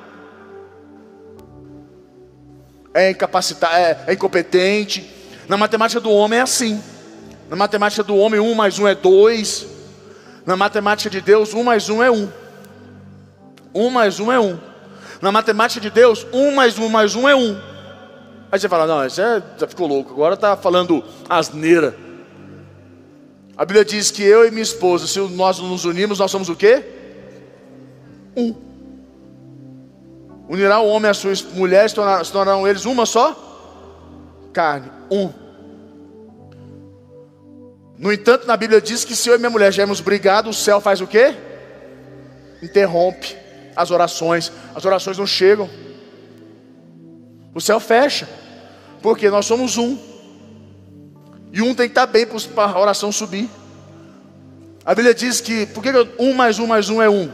é 2.92 3.10
incapacitado, 3.10 3.76
é, 3.76 4.04
é 4.08 4.12
incompetente. 4.14 5.08
Na 5.48 5.56
matemática 5.56 6.00
do 6.00 6.10
homem 6.10 6.40
é 6.40 6.42
assim. 6.42 6.82
Na 7.48 7.54
matemática 7.54 8.02
do 8.02 8.16
homem, 8.16 8.40
um 8.40 8.56
mais 8.56 8.80
um 8.80 8.88
é 8.88 8.96
dois. 8.96 9.64
Na 10.44 10.56
matemática 10.56 11.08
de 11.08 11.20
Deus, 11.20 11.54
um 11.54 11.62
mais 11.62 11.88
um 11.88 12.02
é 12.02 12.10
um. 12.10 12.28
Um 13.72 13.90
mais 13.90 14.18
um 14.18 14.32
é 14.32 14.40
um. 14.40 14.58
Na 15.20 15.30
matemática 15.30 15.80
de 15.80 15.88
Deus, 15.88 16.26
um 16.32 16.50
mais 16.50 16.76
um 16.80 16.88
mais 16.88 17.14
um 17.14 17.28
é 17.28 17.36
um. 17.36 17.71
Aí 18.52 18.60
você 18.60 18.68
fala, 18.68 18.86
não, 18.86 19.06
isso 19.06 19.18
é, 19.18 19.42
já 19.56 19.66
ficou 19.66 19.86
louco, 19.86 20.12
agora 20.12 20.34
está 20.34 20.54
falando 20.54 21.02
asneira. 21.26 21.96
A 23.56 23.64
Bíblia 23.64 23.82
diz 23.82 24.10
que 24.10 24.22
eu 24.22 24.46
e 24.46 24.50
minha 24.50 24.62
esposa, 24.62 25.06
se 25.06 25.18
nós 25.20 25.58
nos 25.58 25.86
unirmos, 25.86 26.18
nós 26.18 26.30
somos 26.30 26.50
o 26.50 26.54
quê? 26.54 26.84
Um. 28.36 28.54
Unirá 30.50 30.80
o 30.80 30.88
homem 30.88 31.10
a 31.10 31.14
sua 31.14 31.32
mulher, 31.54 31.88
se 31.88 31.96
se 32.24 32.32
tornarão 32.32 32.68
eles 32.68 32.84
uma 32.84 33.06
só 33.06 33.34
carne. 34.52 34.92
Um. 35.10 35.30
No 37.96 38.12
entanto, 38.12 38.46
na 38.46 38.54
Bíblia 38.54 38.82
diz 38.82 39.02
que 39.02 39.16
se 39.16 39.30
eu 39.30 39.34
e 39.34 39.38
minha 39.38 39.48
mulher 39.48 39.72
já 39.72 39.86
brigados, 40.02 40.58
o 40.58 40.60
céu 40.60 40.78
faz 40.78 41.00
o 41.00 41.06
quê? 41.06 41.34
Interrompe 42.62 43.34
as 43.74 43.90
orações. 43.90 44.52
As 44.74 44.84
orações 44.84 45.16
não 45.16 45.26
chegam. 45.26 45.70
O 47.54 47.60
céu 47.62 47.80
fecha. 47.80 48.41
Porque 49.02 49.28
nós 49.28 49.46
somos 49.46 49.76
um. 49.76 49.98
E 51.52 51.60
um 51.60 51.74
tem 51.74 51.86
que 51.88 51.92
estar 51.92 52.06
bem 52.06 52.26
para 52.26 52.72
a 52.72 52.80
oração 52.80 53.12
subir. 53.12 53.48
A 54.84 54.94
Bíblia 54.94 55.14
diz 55.14 55.40
que, 55.40 55.66
por 55.66 55.82
que 55.82 55.90
um 56.18 56.32
mais 56.32 56.58
um 56.58 56.66
mais 56.66 56.88
um 56.88 57.02
é 57.02 57.10
um? 57.10 57.30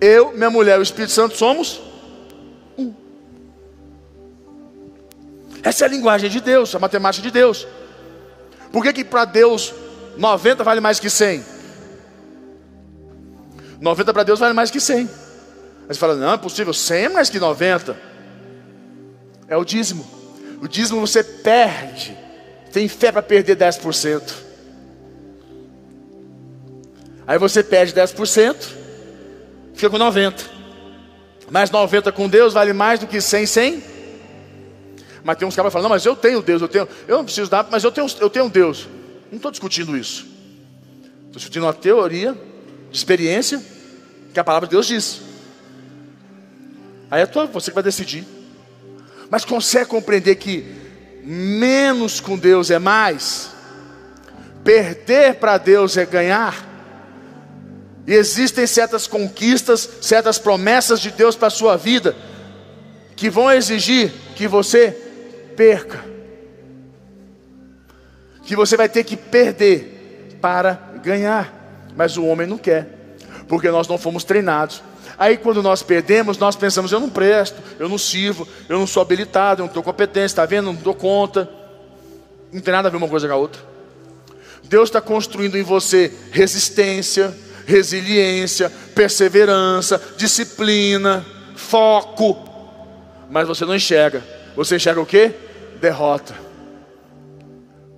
Eu, 0.00 0.32
minha 0.32 0.50
mulher, 0.50 0.78
o 0.78 0.82
Espírito 0.82 1.12
Santo 1.12 1.36
somos 1.36 1.80
um. 2.76 2.92
Essa 5.62 5.84
é 5.84 5.88
a 5.88 5.90
linguagem 5.90 6.28
de 6.28 6.40
Deus, 6.40 6.74
a 6.74 6.78
matemática 6.78 7.22
de 7.22 7.30
Deus. 7.30 7.66
Por 8.72 8.82
que, 8.82 8.92
que 8.92 9.04
para 9.04 9.24
Deus 9.24 9.72
90 10.16 10.64
vale 10.64 10.80
mais 10.80 10.98
que 10.98 11.08
100? 11.08 11.44
90 13.80 14.12
para 14.12 14.22
Deus 14.24 14.38
vale 14.38 14.52
mais 14.52 14.70
que 14.70 14.80
100. 14.80 14.98
Aí 14.98 15.08
você 15.88 15.94
fala, 15.94 16.16
não 16.16 16.32
é 16.32 16.36
possível, 16.36 16.74
100 16.74 17.04
é 17.04 17.08
mais 17.08 17.30
que 17.30 17.38
90. 17.38 17.96
É 19.48 19.56
o 19.56 19.64
dízimo. 19.64 20.17
O 20.60 20.68
dízimo 20.68 21.00
você 21.00 21.22
perde. 21.22 22.16
Tem 22.72 22.88
fé 22.88 23.10
para 23.10 23.22
perder 23.22 23.56
10%. 23.56 24.48
Aí 27.26 27.38
você 27.38 27.62
perde 27.62 27.92
10%, 27.92 28.56
fica 29.74 29.90
com 29.90 29.98
90. 29.98 30.44
Mas 31.50 31.70
90 31.70 32.10
com 32.10 32.26
Deus 32.26 32.54
vale 32.54 32.72
mais 32.72 33.00
do 33.00 33.06
que 33.06 33.20
100 33.20 33.46
sem. 33.46 33.84
Mas 35.22 35.36
tem 35.36 35.46
uns 35.46 35.54
caras 35.54 35.68
que 35.68 35.72
falam, 35.74 35.90
não, 35.90 35.94
mas 35.94 36.06
eu 36.06 36.16
tenho 36.16 36.40
Deus, 36.40 36.62
eu 36.62 36.68
tenho, 36.68 36.88
eu 37.06 37.18
não 37.18 37.24
preciso 37.24 37.50
dar, 37.50 37.66
mas 37.70 37.84
eu 37.84 37.92
tenho, 37.92 38.06
eu 38.18 38.30
tenho 38.30 38.48
Deus. 38.48 38.88
Não 39.30 39.36
estou 39.36 39.50
discutindo 39.50 39.94
isso. 39.94 40.26
Estou 41.26 41.34
discutindo 41.34 41.64
uma 41.64 41.74
teoria 41.74 42.32
de 42.90 42.96
experiência 42.96 43.62
que 44.32 44.40
a 44.40 44.44
palavra 44.44 44.66
de 44.66 44.70
Deus 44.70 44.86
diz. 44.86 45.20
Aí 47.10 47.20
é 47.20 47.26
tua, 47.26 47.44
você 47.44 47.70
que 47.70 47.74
vai 47.74 47.84
decidir. 47.84 48.24
Mas 49.30 49.44
consegue 49.44 49.86
compreender 49.86 50.36
que 50.36 50.64
menos 51.22 52.20
com 52.20 52.38
Deus 52.38 52.70
é 52.70 52.78
mais? 52.78 53.50
Perder 54.64 55.34
para 55.34 55.58
Deus 55.58 55.96
é 55.96 56.06
ganhar? 56.06 56.66
E 58.06 58.14
existem 58.14 58.66
certas 58.66 59.06
conquistas, 59.06 59.86
certas 60.00 60.38
promessas 60.38 60.98
de 60.98 61.10
Deus 61.10 61.36
para 61.36 61.48
a 61.48 61.50
sua 61.50 61.76
vida, 61.76 62.16
que 63.14 63.28
vão 63.28 63.52
exigir 63.52 64.10
que 64.34 64.48
você 64.48 64.96
perca, 65.54 66.02
que 68.44 68.56
você 68.56 68.78
vai 68.78 68.88
ter 68.88 69.04
que 69.04 69.14
perder 69.14 70.38
para 70.40 70.72
ganhar, 71.02 71.52
mas 71.94 72.16
o 72.16 72.24
homem 72.24 72.46
não 72.46 72.56
quer, 72.56 72.88
porque 73.46 73.70
nós 73.70 73.86
não 73.86 73.98
fomos 73.98 74.24
treinados. 74.24 74.82
Aí 75.18 75.36
quando 75.36 75.62
nós 75.62 75.82
perdemos, 75.82 76.38
nós 76.38 76.54
pensamos: 76.54 76.92
eu 76.92 77.00
não 77.00 77.10
presto, 77.10 77.60
eu 77.78 77.88
não 77.88 77.98
sirvo, 77.98 78.46
eu 78.68 78.78
não 78.78 78.86
sou 78.86 79.02
habilitado, 79.02 79.60
eu 79.60 79.64
não 79.64 79.68
estou 79.68 79.82
competente, 79.82 80.26
está 80.26 80.46
vendo? 80.46 80.66
Não 80.66 80.74
dou 80.74 80.94
conta. 80.94 81.50
Não 82.52 82.60
tem 82.60 82.72
nada 82.72 82.88
a 82.88 82.90
ver 82.90 82.96
uma 82.96 83.08
coisa 83.08 83.26
com 83.26 83.34
a 83.34 83.36
outra. 83.36 83.60
Deus 84.64 84.88
está 84.88 85.00
construindo 85.00 85.56
em 85.56 85.62
você 85.62 86.12
resistência, 86.30 87.34
resiliência, 87.66 88.70
perseverança, 88.94 90.00
disciplina, 90.16 91.24
foco. 91.56 92.48
Mas 93.28 93.48
você 93.48 93.64
não 93.64 93.74
enxerga. 93.74 94.22
Você 94.54 94.76
enxerga 94.76 95.00
o 95.00 95.06
que? 95.06 95.32
Derrota. 95.80 96.34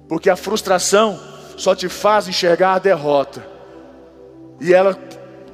Porque 0.09 0.31
a 0.31 0.37
frustração 0.37 1.21
só 1.57 1.75
te 1.75 1.89
faz 1.89 2.27
enxergar 2.27 2.75
a 2.75 2.79
derrota. 2.79 3.47
E 4.61 4.73
ela 4.73 4.99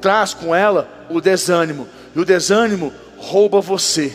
traz 0.00 0.32
com 0.32 0.54
ela 0.54 0.95
o 1.10 1.20
desânimo. 1.20 1.88
E 2.14 2.20
o 2.20 2.24
desânimo 2.24 2.92
rouba 3.16 3.60
você 3.60 4.14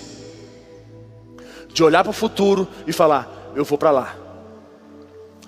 de 1.73 1.84
olhar 1.84 2.04
para 2.04 2.12
o 2.12 2.13
futuro 2.13 2.67
e 2.86 2.93
falar: 2.93 3.51
Eu 3.56 3.63
vou 3.63 3.77
para 3.77 3.91
lá. 3.91 4.15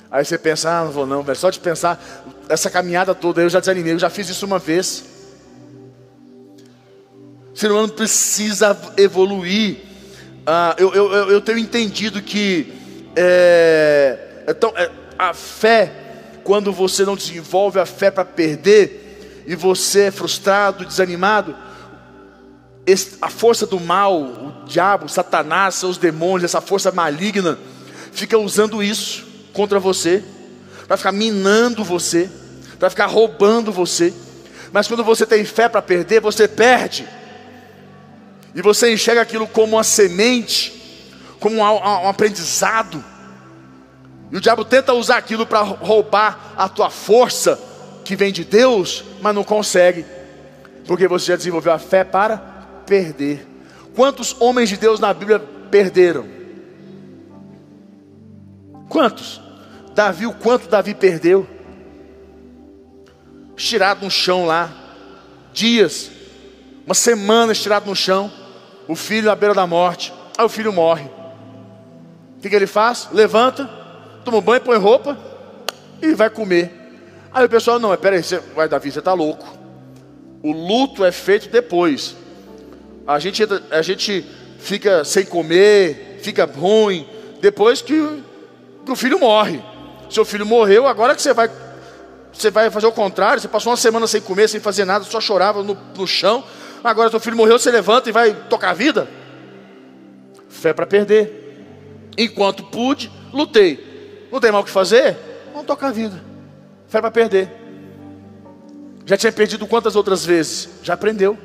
Aí 0.09 0.23
você 0.23 0.37
pensa: 0.37 0.69
Ah, 0.69 0.83
não 0.85 0.91
vou 0.91 1.05
não, 1.05 1.23
velho. 1.23 1.37
Só 1.37 1.49
de 1.49 1.59
pensar, 1.59 2.03
essa 2.49 2.69
caminhada 2.69 3.13
toda 3.15 3.41
eu 3.41 3.49
já 3.49 3.59
desanimei, 3.59 3.93
eu 3.93 3.99
já 3.99 4.09
fiz 4.09 4.29
isso 4.29 4.45
uma 4.45 4.59
vez. 4.59 5.03
O 7.53 7.57
ser 7.57 7.71
humano 7.71 7.89
precisa 7.89 8.77
evoluir. 8.97 9.77
Ah, 10.45 10.75
eu, 10.77 10.93
eu, 10.93 11.31
eu, 11.31 11.41
tenho 11.41 11.59
entendido 11.59 12.21
que 12.21 12.73
é, 13.15 14.43
é 14.47 14.53
tão, 14.53 14.73
é, 14.75 14.89
a 15.17 15.33
fé, 15.33 15.91
quando 16.43 16.73
você 16.73 17.05
não 17.05 17.15
desenvolve 17.15 17.79
a 17.79 17.85
fé 17.85 18.11
para 18.11 18.25
perder, 18.25 19.02
e 19.45 19.55
você 19.55 20.03
é 20.03 20.11
frustrado, 20.11 20.85
desanimado, 20.85 21.55
a 23.21 23.29
força 23.29 23.65
do 23.65 23.79
mal, 23.79 24.21
o 24.21 24.63
diabo, 24.65 25.07
Satanás, 25.07 25.75
seus 25.75 25.97
demônios, 25.97 26.43
essa 26.43 26.61
força 26.61 26.91
maligna, 26.91 27.57
fica 28.11 28.37
usando 28.37 28.83
isso 28.83 29.25
contra 29.53 29.79
você, 29.79 30.23
para 30.87 30.97
ficar 30.97 31.11
minando 31.11 31.83
você, 31.83 32.29
para 32.77 32.89
ficar 32.89 33.05
roubando 33.05 33.71
você. 33.71 34.13
Mas 34.71 34.87
quando 34.87 35.03
você 35.03 35.25
tem 35.25 35.45
fé 35.45 35.69
para 35.69 35.81
perder, 35.81 36.19
você 36.19 36.47
perde. 36.47 37.07
E 38.53 38.61
você 38.61 38.93
enxerga 38.93 39.21
aquilo 39.21 39.47
como 39.47 39.77
uma 39.77 39.83
semente, 39.83 41.07
como 41.39 41.57
um, 41.57 41.61
um 41.61 42.07
aprendizado. 42.09 43.03
E 44.31 44.37
o 44.37 44.41
diabo 44.41 44.65
tenta 44.65 44.93
usar 44.93 45.17
aquilo 45.17 45.45
para 45.45 45.61
roubar 45.61 46.53
a 46.57 46.67
tua 46.67 46.89
força, 46.89 47.59
que 48.03 48.15
vem 48.15 48.31
de 48.31 48.43
Deus, 48.43 49.03
mas 49.21 49.33
não 49.33 49.43
consegue, 49.43 50.05
porque 50.85 51.07
você 51.07 51.27
já 51.27 51.35
desenvolveu 51.35 51.73
a 51.73 51.79
fé 51.79 52.03
para 52.03 52.37
perder. 52.85 53.47
Quantos 53.95 54.35
homens 54.39 54.69
de 54.69 54.77
Deus 54.77 54.99
na 54.99 55.13
Bíblia 55.13 55.39
perderam? 55.39 56.27
Quantos? 58.89 59.41
Davi, 59.95 60.25
o 60.25 60.33
quanto 60.33 60.67
Davi 60.67 60.93
perdeu? 60.93 61.47
Estirado 63.55 64.03
no 64.03 64.11
chão 64.11 64.45
lá, 64.45 64.71
dias, 65.53 66.11
uma 66.85 66.95
semana 66.95 67.51
estirado 67.51 67.85
no 67.85 67.95
chão, 67.95 68.31
o 68.87 68.95
filho 68.95 69.31
à 69.31 69.35
beira 69.35 69.53
da 69.53 69.65
morte, 69.65 70.11
aí 70.37 70.45
o 70.45 70.49
filho 70.49 70.73
morre. 70.73 71.05
O 72.37 72.41
que, 72.41 72.49
que 72.49 72.55
ele 72.55 72.67
faz? 72.67 73.07
Levanta, 73.11 73.69
toma 74.25 74.37
um 74.37 74.41
banho, 74.41 74.61
põe 74.61 74.77
roupa 74.77 75.17
e 76.01 76.13
vai 76.13 76.29
comer. 76.29 76.82
Aí 77.33 77.45
o 77.45 77.49
pessoal, 77.49 77.79
não, 77.79 77.95
peraí, 77.97 78.21
você, 78.21 78.39
vai 78.55 78.69
Davi, 78.69 78.91
você 78.91 78.99
está 78.99 79.11
louco. 79.11 79.57
O 80.43 80.51
luto 80.51 81.03
é 81.03 81.11
feito 81.11 81.49
depois. 81.49 82.15
A 83.07 83.17
gente, 83.17 83.43
a 83.71 83.81
gente 83.81 84.23
fica 84.59 85.03
sem 85.03 85.25
comer, 85.25 86.19
fica 86.21 86.45
ruim, 86.45 87.07
depois 87.41 87.81
que, 87.81 88.23
que 88.85 88.91
o 88.91 88.95
filho 88.95 89.19
morre. 89.19 89.61
Seu 90.11 90.23
filho 90.23 90.45
morreu, 90.45 90.85
agora 90.85 91.15
que 91.15 91.23
você 91.23 91.33
vai, 91.33 91.49
você 92.31 92.51
vai 92.51 92.69
fazer 92.69 92.85
o 92.85 92.91
contrário, 92.91 93.41
você 93.41 93.47
passou 93.47 93.71
uma 93.71 93.77
semana 93.77 94.05
sem 94.05 94.21
comer, 94.21 94.47
sem 94.47 94.59
fazer 94.59 94.85
nada, 94.85 95.03
só 95.03 95.19
chorava 95.19 95.63
no, 95.63 95.75
no 95.97 96.05
chão. 96.05 96.43
Agora 96.83 97.09
seu 97.09 97.19
filho 97.19 97.35
morreu, 97.35 97.57
você 97.57 97.71
levanta 97.71 98.09
e 98.09 98.11
vai 98.11 98.33
tocar 98.47 98.69
a 98.71 98.73
vida? 98.73 99.07
Fé 100.49 100.71
para 100.71 100.85
perder. 100.85 102.11
Enquanto 102.15 102.63
pude, 102.63 103.11
lutei. 103.33 104.27
Não 104.31 104.39
tem 104.39 104.51
mal 104.51 104.61
o 104.61 104.65
que 104.65 104.69
fazer? 104.69 105.17
Vamos 105.51 105.65
tocar 105.65 105.87
a 105.87 105.91
vida. 105.91 106.32
Fé 106.93 107.01
para 107.01 107.09
perder. 107.09 107.49
Já 109.03 109.17
tinha 109.17 109.31
perdido 109.31 109.65
quantas 109.65 109.95
outras 109.95 110.23
vezes? 110.23 110.69
Já 110.83 110.93
aprendeu. 110.93 111.35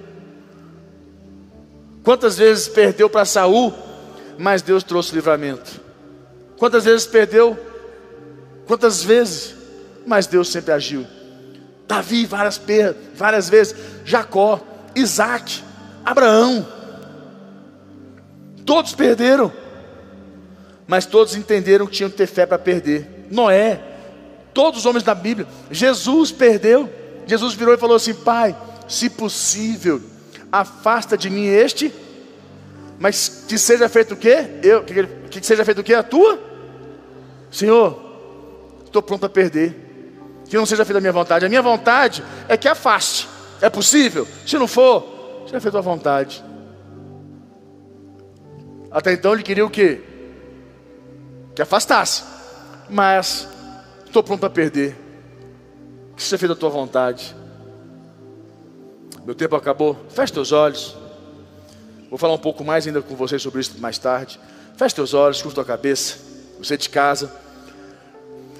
Quantas 2.04 2.36
vezes 2.36 2.68
perdeu 2.68 3.08
para 3.08 3.24
Saul, 3.24 3.72
mas 4.36 4.60
Deus 4.60 4.84
trouxe 4.84 5.14
livramento. 5.14 5.80
Quantas 6.58 6.84
vezes 6.84 7.06
perdeu? 7.06 7.58
Quantas 8.66 9.02
vezes? 9.02 9.54
Mas 10.06 10.26
Deus 10.26 10.50
sempre 10.50 10.70
agiu. 10.70 11.06
Davi, 11.86 12.26
várias, 12.26 12.60
várias 13.14 13.48
vezes. 13.48 13.74
Jacó, 14.04 14.60
Isaac, 14.94 15.64
Abraão. 16.04 16.68
Todos 18.66 18.94
perderam. 18.94 19.50
mas 20.86 21.06
todos 21.06 21.34
entenderam 21.34 21.86
que 21.86 21.92
tinham 21.92 22.10
que 22.10 22.18
ter 22.18 22.26
fé 22.26 22.44
para 22.44 22.58
perder. 22.58 23.26
Noé, 23.30 23.87
todos 24.58 24.80
os 24.80 24.86
homens 24.86 25.04
da 25.04 25.14
Bíblia, 25.14 25.46
Jesus 25.70 26.32
perdeu. 26.32 26.92
Jesus 27.28 27.54
virou 27.54 27.72
e 27.72 27.78
falou 27.78 27.94
assim: 27.94 28.12
Pai, 28.12 28.56
se 28.88 29.08
possível, 29.08 30.02
afasta 30.50 31.16
de 31.16 31.30
mim 31.30 31.46
este, 31.46 31.94
mas 32.98 33.44
que 33.46 33.56
seja 33.56 33.88
feito 33.88 34.14
o 34.14 34.16
quê? 34.16 34.58
Eu, 34.60 34.82
que, 34.82 35.06
que 35.30 35.46
seja 35.46 35.64
feito 35.64 35.80
o 35.80 35.84
quê? 35.84 35.94
A 35.94 36.02
tua? 36.02 36.40
Senhor, 37.52 38.02
estou 38.84 39.00
pronto 39.00 39.26
a 39.26 39.28
perder. 39.28 39.76
Que 40.48 40.56
não 40.56 40.66
seja 40.66 40.84
feita 40.84 40.98
a 40.98 41.00
minha 41.00 41.12
vontade. 41.12 41.46
A 41.46 41.48
minha 41.48 41.62
vontade 41.62 42.24
é 42.48 42.56
que 42.56 42.66
afaste. 42.66 43.28
É 43.60 43.70
possível? 43.70 44.26
Se 44.44 44.58
não 44.58 44.66
for, 44.66 45.44
seja 45.46 45.60
feita 45.60 45.78
a 45.78 45.82
vontade. 45.82 46.44
Até 48.90 49.12
então 49.12 49.34
ele 49.34 49.44
queria 49.44 49.64
o 49.64 49.70
quê? 49.70 50.00
Que 51.54 51.62
afastasse. 51.62 52.24
Mas 52.90 53.46
estou 54.08 54.22
pronto 54.22 54.44
a 54.44 54.50
perder. 54.50 54.96
Que 56.16 56.22
seja 56.22 56.38
feita 56.38 56.54
a 56.54 56.56
tua 56.56 56.68
vontade. 56.68 57.34
Meu 59.24 59.34
tempo 59.34 59.54
acabou. 59.54 59.96
Feche 60.08 60.32
teus 60.32 60.52
olhos. 60.52 60.96
Vou 62.10 62.18
falar 62.18 62.34
um 62.34 62.38
pouco 62.38 62.64
mais 62.64 62.86
ainda 62.86 63.02
com 63.02 63.14
vocês 63.14 63.42
sobre 63.42 63.60
isso 63.60 63.78
mais 63.78 63.98
tarde. 63.98 64.40
Feche 64.76 64.94
teus 64.94 65.14
olhos, 65.14 65.42
curta 65.42 65.60
a 65.60 65.64
cabeça. 65.64 66.16
Você 66.58 66.76
de 66.76 66.88
casa. 66.88 67.30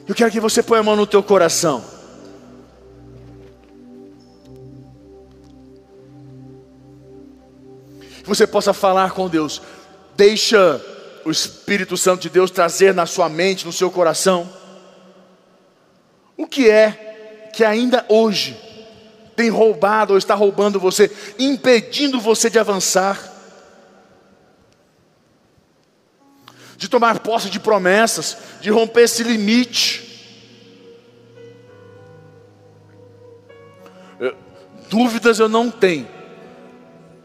Eu 0.06 0.14
quero 0.14 0.30
que 0.30 0.40
você 0.40 0.62
ponha 0.62 0.80
a 0.80 0.82
mão 0.82 0.96
no 0.96 1.06
teu 1.06 1.22
coração. 1.22 1.84
Que 8.22 8.28
você 8.28 8.46
possa 8.46 8.72
falar 8.72 9.12
com 9.12 9.28
Deus. 9.28 9.62
Deixa 10.16 10.80
o 11.24 11.30
Espírito 11.30 11.96
Santo 11.96 12.22
de 12.22 12.30
Deus 12.30 12.50
trazer 12.50 12.94
na 12.94 13.06
sua 13.06 13.28
mente, 13.28 13.66
no 13.66 13.72
seu 13.72 13.90
coração, 13.90 14.48
o 16.38 16.46
que 16.46 16.70
é 16.70 17.50
que 17.52 17.64
ainda 17.64 18.06
hoje 18.08 18.56
tem 19.34 19.50
roubado 19.50 20.12
ou 20.12 20.18
está 20.18 20.34
roubando 20.34 20.78
você, 20.78 21.10
impedindo 21.38 22.20
você 22.20 22.48
de 22.48 22.58
avançar, 22.58 23.20
de 26.76 26.88
tomar 26.88 27.18
posse 27.18 27.50
de 27.50 27.58
promessas, 27.58 28.38
de 28.60 28.70
romper 28.70 29.02
esse 29.02 29.24
limite. 29.24 30.06
Eu, 34.20 34.36
dúvidas 34.88 35.40
eu 35.40 35.48
não 35.48 35.72
tenho, 35.72 36.08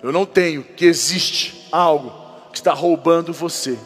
eu 0.02 0.12
não 0.12 0.26
tenho 0.26 0.64
que 0.64 0.86
existe 0.86 1.68
algo 1.72 2.12
que 2.52 2.58
está 2.58 2.74
roubando 2.74 3.32
você. 3.32 3.78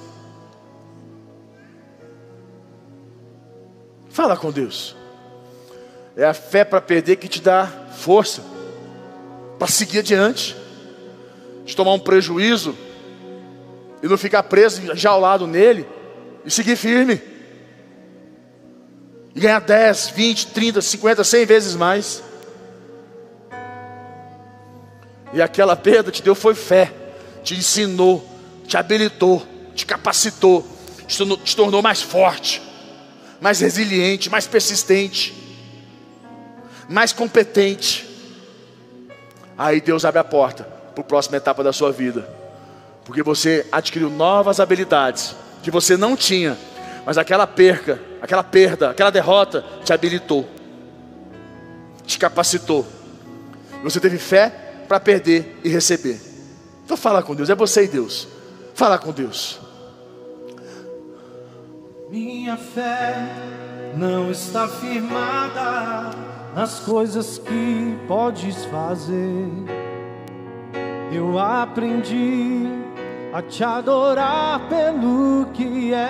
Fala 4.09 4.35
com 4.35 4.51
Deus. 4.51 4.95
É 6.17 6.25
a 6.25 6.33
fé 6.33 6.65
para 6.65 6.81
perder 6.81 7.17
que 7.17 7.27
te 7.27 7.39
dá 7.39 7.71
força 7.95 8.43
para 9.59 9.67
seguir 9.67 9.99
adiante, 9.99 10.55
de 11.65 11.75
tomar 11.75 11.93
um 11.93 11.99
prejuízo 11.99 12.75
e 14.01 14.07
não 14.07 14.17
ficar 14.17 14.43
preso 14.43 14.95
já 14.95 15.11
ao 15.11 15.19
lado 15.19 15.47
nele 15.47 15.85
e 16.43 16.51
seguir 16.51 16.75
firme. 16.75 17.21
E 19.33 19.39
ganhar 19.39 19.59
10, 19.59 20.09
20, 20.09 20.47
30, 20.47 20.81
50, 20.81 21.23
100 21.23 21.45
vezes 21.45 21.75
mais. 21.75 22.23
E 25.33 25.41
aquela 25.41 25.75
perda 25.75 26.11
te 26.11 26.23
deu 26.23 26.33
foi 26.33 26.55
fé, 26.55 26.91
te 27.43 27.55
ensinou, 27.55 28.27
te 28.65 28.75
habilitou, 28.75 29.45
te 29.75 29.85
capacitou, 29.85 30.65
te 31.07 31.55
tornou 31.55 31.81
mais 31.81 32.01
forte 32.01 32.67
mais 33.39 33.59
resiliente, 33.59 34.29
mais 34.29 34.47
persistente, 34.47 35.33
mais 36.89 37.11
competente. 37.11 38.07
Aí 39.57 39.81
Deus 39.81 40.05
abre 40.05 40.19
a 40.19 40.23
porta 40.23 40.63
para 40.93 41.01
a 41.01 41.07
próxima 41.07 41.37
etapa 41.37 41.63
da 41.63 41.73
sua 41.73 41.91
vida, 41.91 42.27
porque 43.05 43.23
você 43.23 43.65
adquiriu 43.71 44.09
novas 44.09 44.59
habilidades 44.59 45.35
que 45.63 45.71
você 45.71 45.97
não 45.97 46.15
tinha, 46.15 46.57
mas 47.05 47.17
aquela 47.17 47.47
perca, 47.47 47.99
aquela 48.21 48.43
perda, 48.43 48.91
aquela 48.91 49.09
derrota 49.09 49.63
te 49.83 49.91
habilitou, 49.91 50.47
te 52.05 52.17
capacitou. 52.17 52.85
Você 53.83 53.99
teve 53.99 54.17
fé 54.17 54.49
para 54.87 54.99
perder 54.99 55.59
e 55.63 55.69
receber. 55.69 56.19
Então 56.85 56.95
fala 56.95 57.21
com 57.21 57.35
Deus, 57.35 57.49
é 57.49 57.55
você 57.55 57.83
e 57.83 57.87
Deus. 57.87 58.27
Fala 58.73 58.97
com 58.97 59.11
Deus. 59.11 59.59
Minha 62.09 62.55
fé 62.55 63.15
não 63.95 64.31
está 64.31 64.67
firmada 64.67 66.36
nas 66.57 66.79
coisas 66.79 67.37
que 67.37 67.95
podes 68.07 68.65
fazer. 68.65 69.47
Eu 71.11 71.37
aprendi 71.37 72.65
a 73.31 73.43
te 73.43 73.63
adorar 73.63 74.67
pelo 74.67 75.45
que 75.53 75.93
és. 75.93 76.07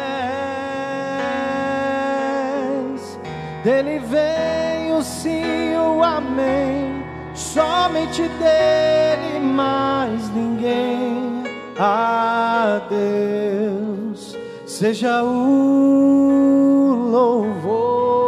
Dele 3.62 4.00
vem 4.00 4.94
o 4.94 5.04
sim, 5.04 5.76
o 5.76 6.02
amém. 6.02 7.04
Somente 7.34 8.22
dele, 8.22 9.42
mais 9.42 10.30
ninguém. 10.34 11.44
A 11.78 12.80
Deus 12.90 14.38
seja 14.66 15.26
o 15.26 17.10
louvor. 17.12 18.27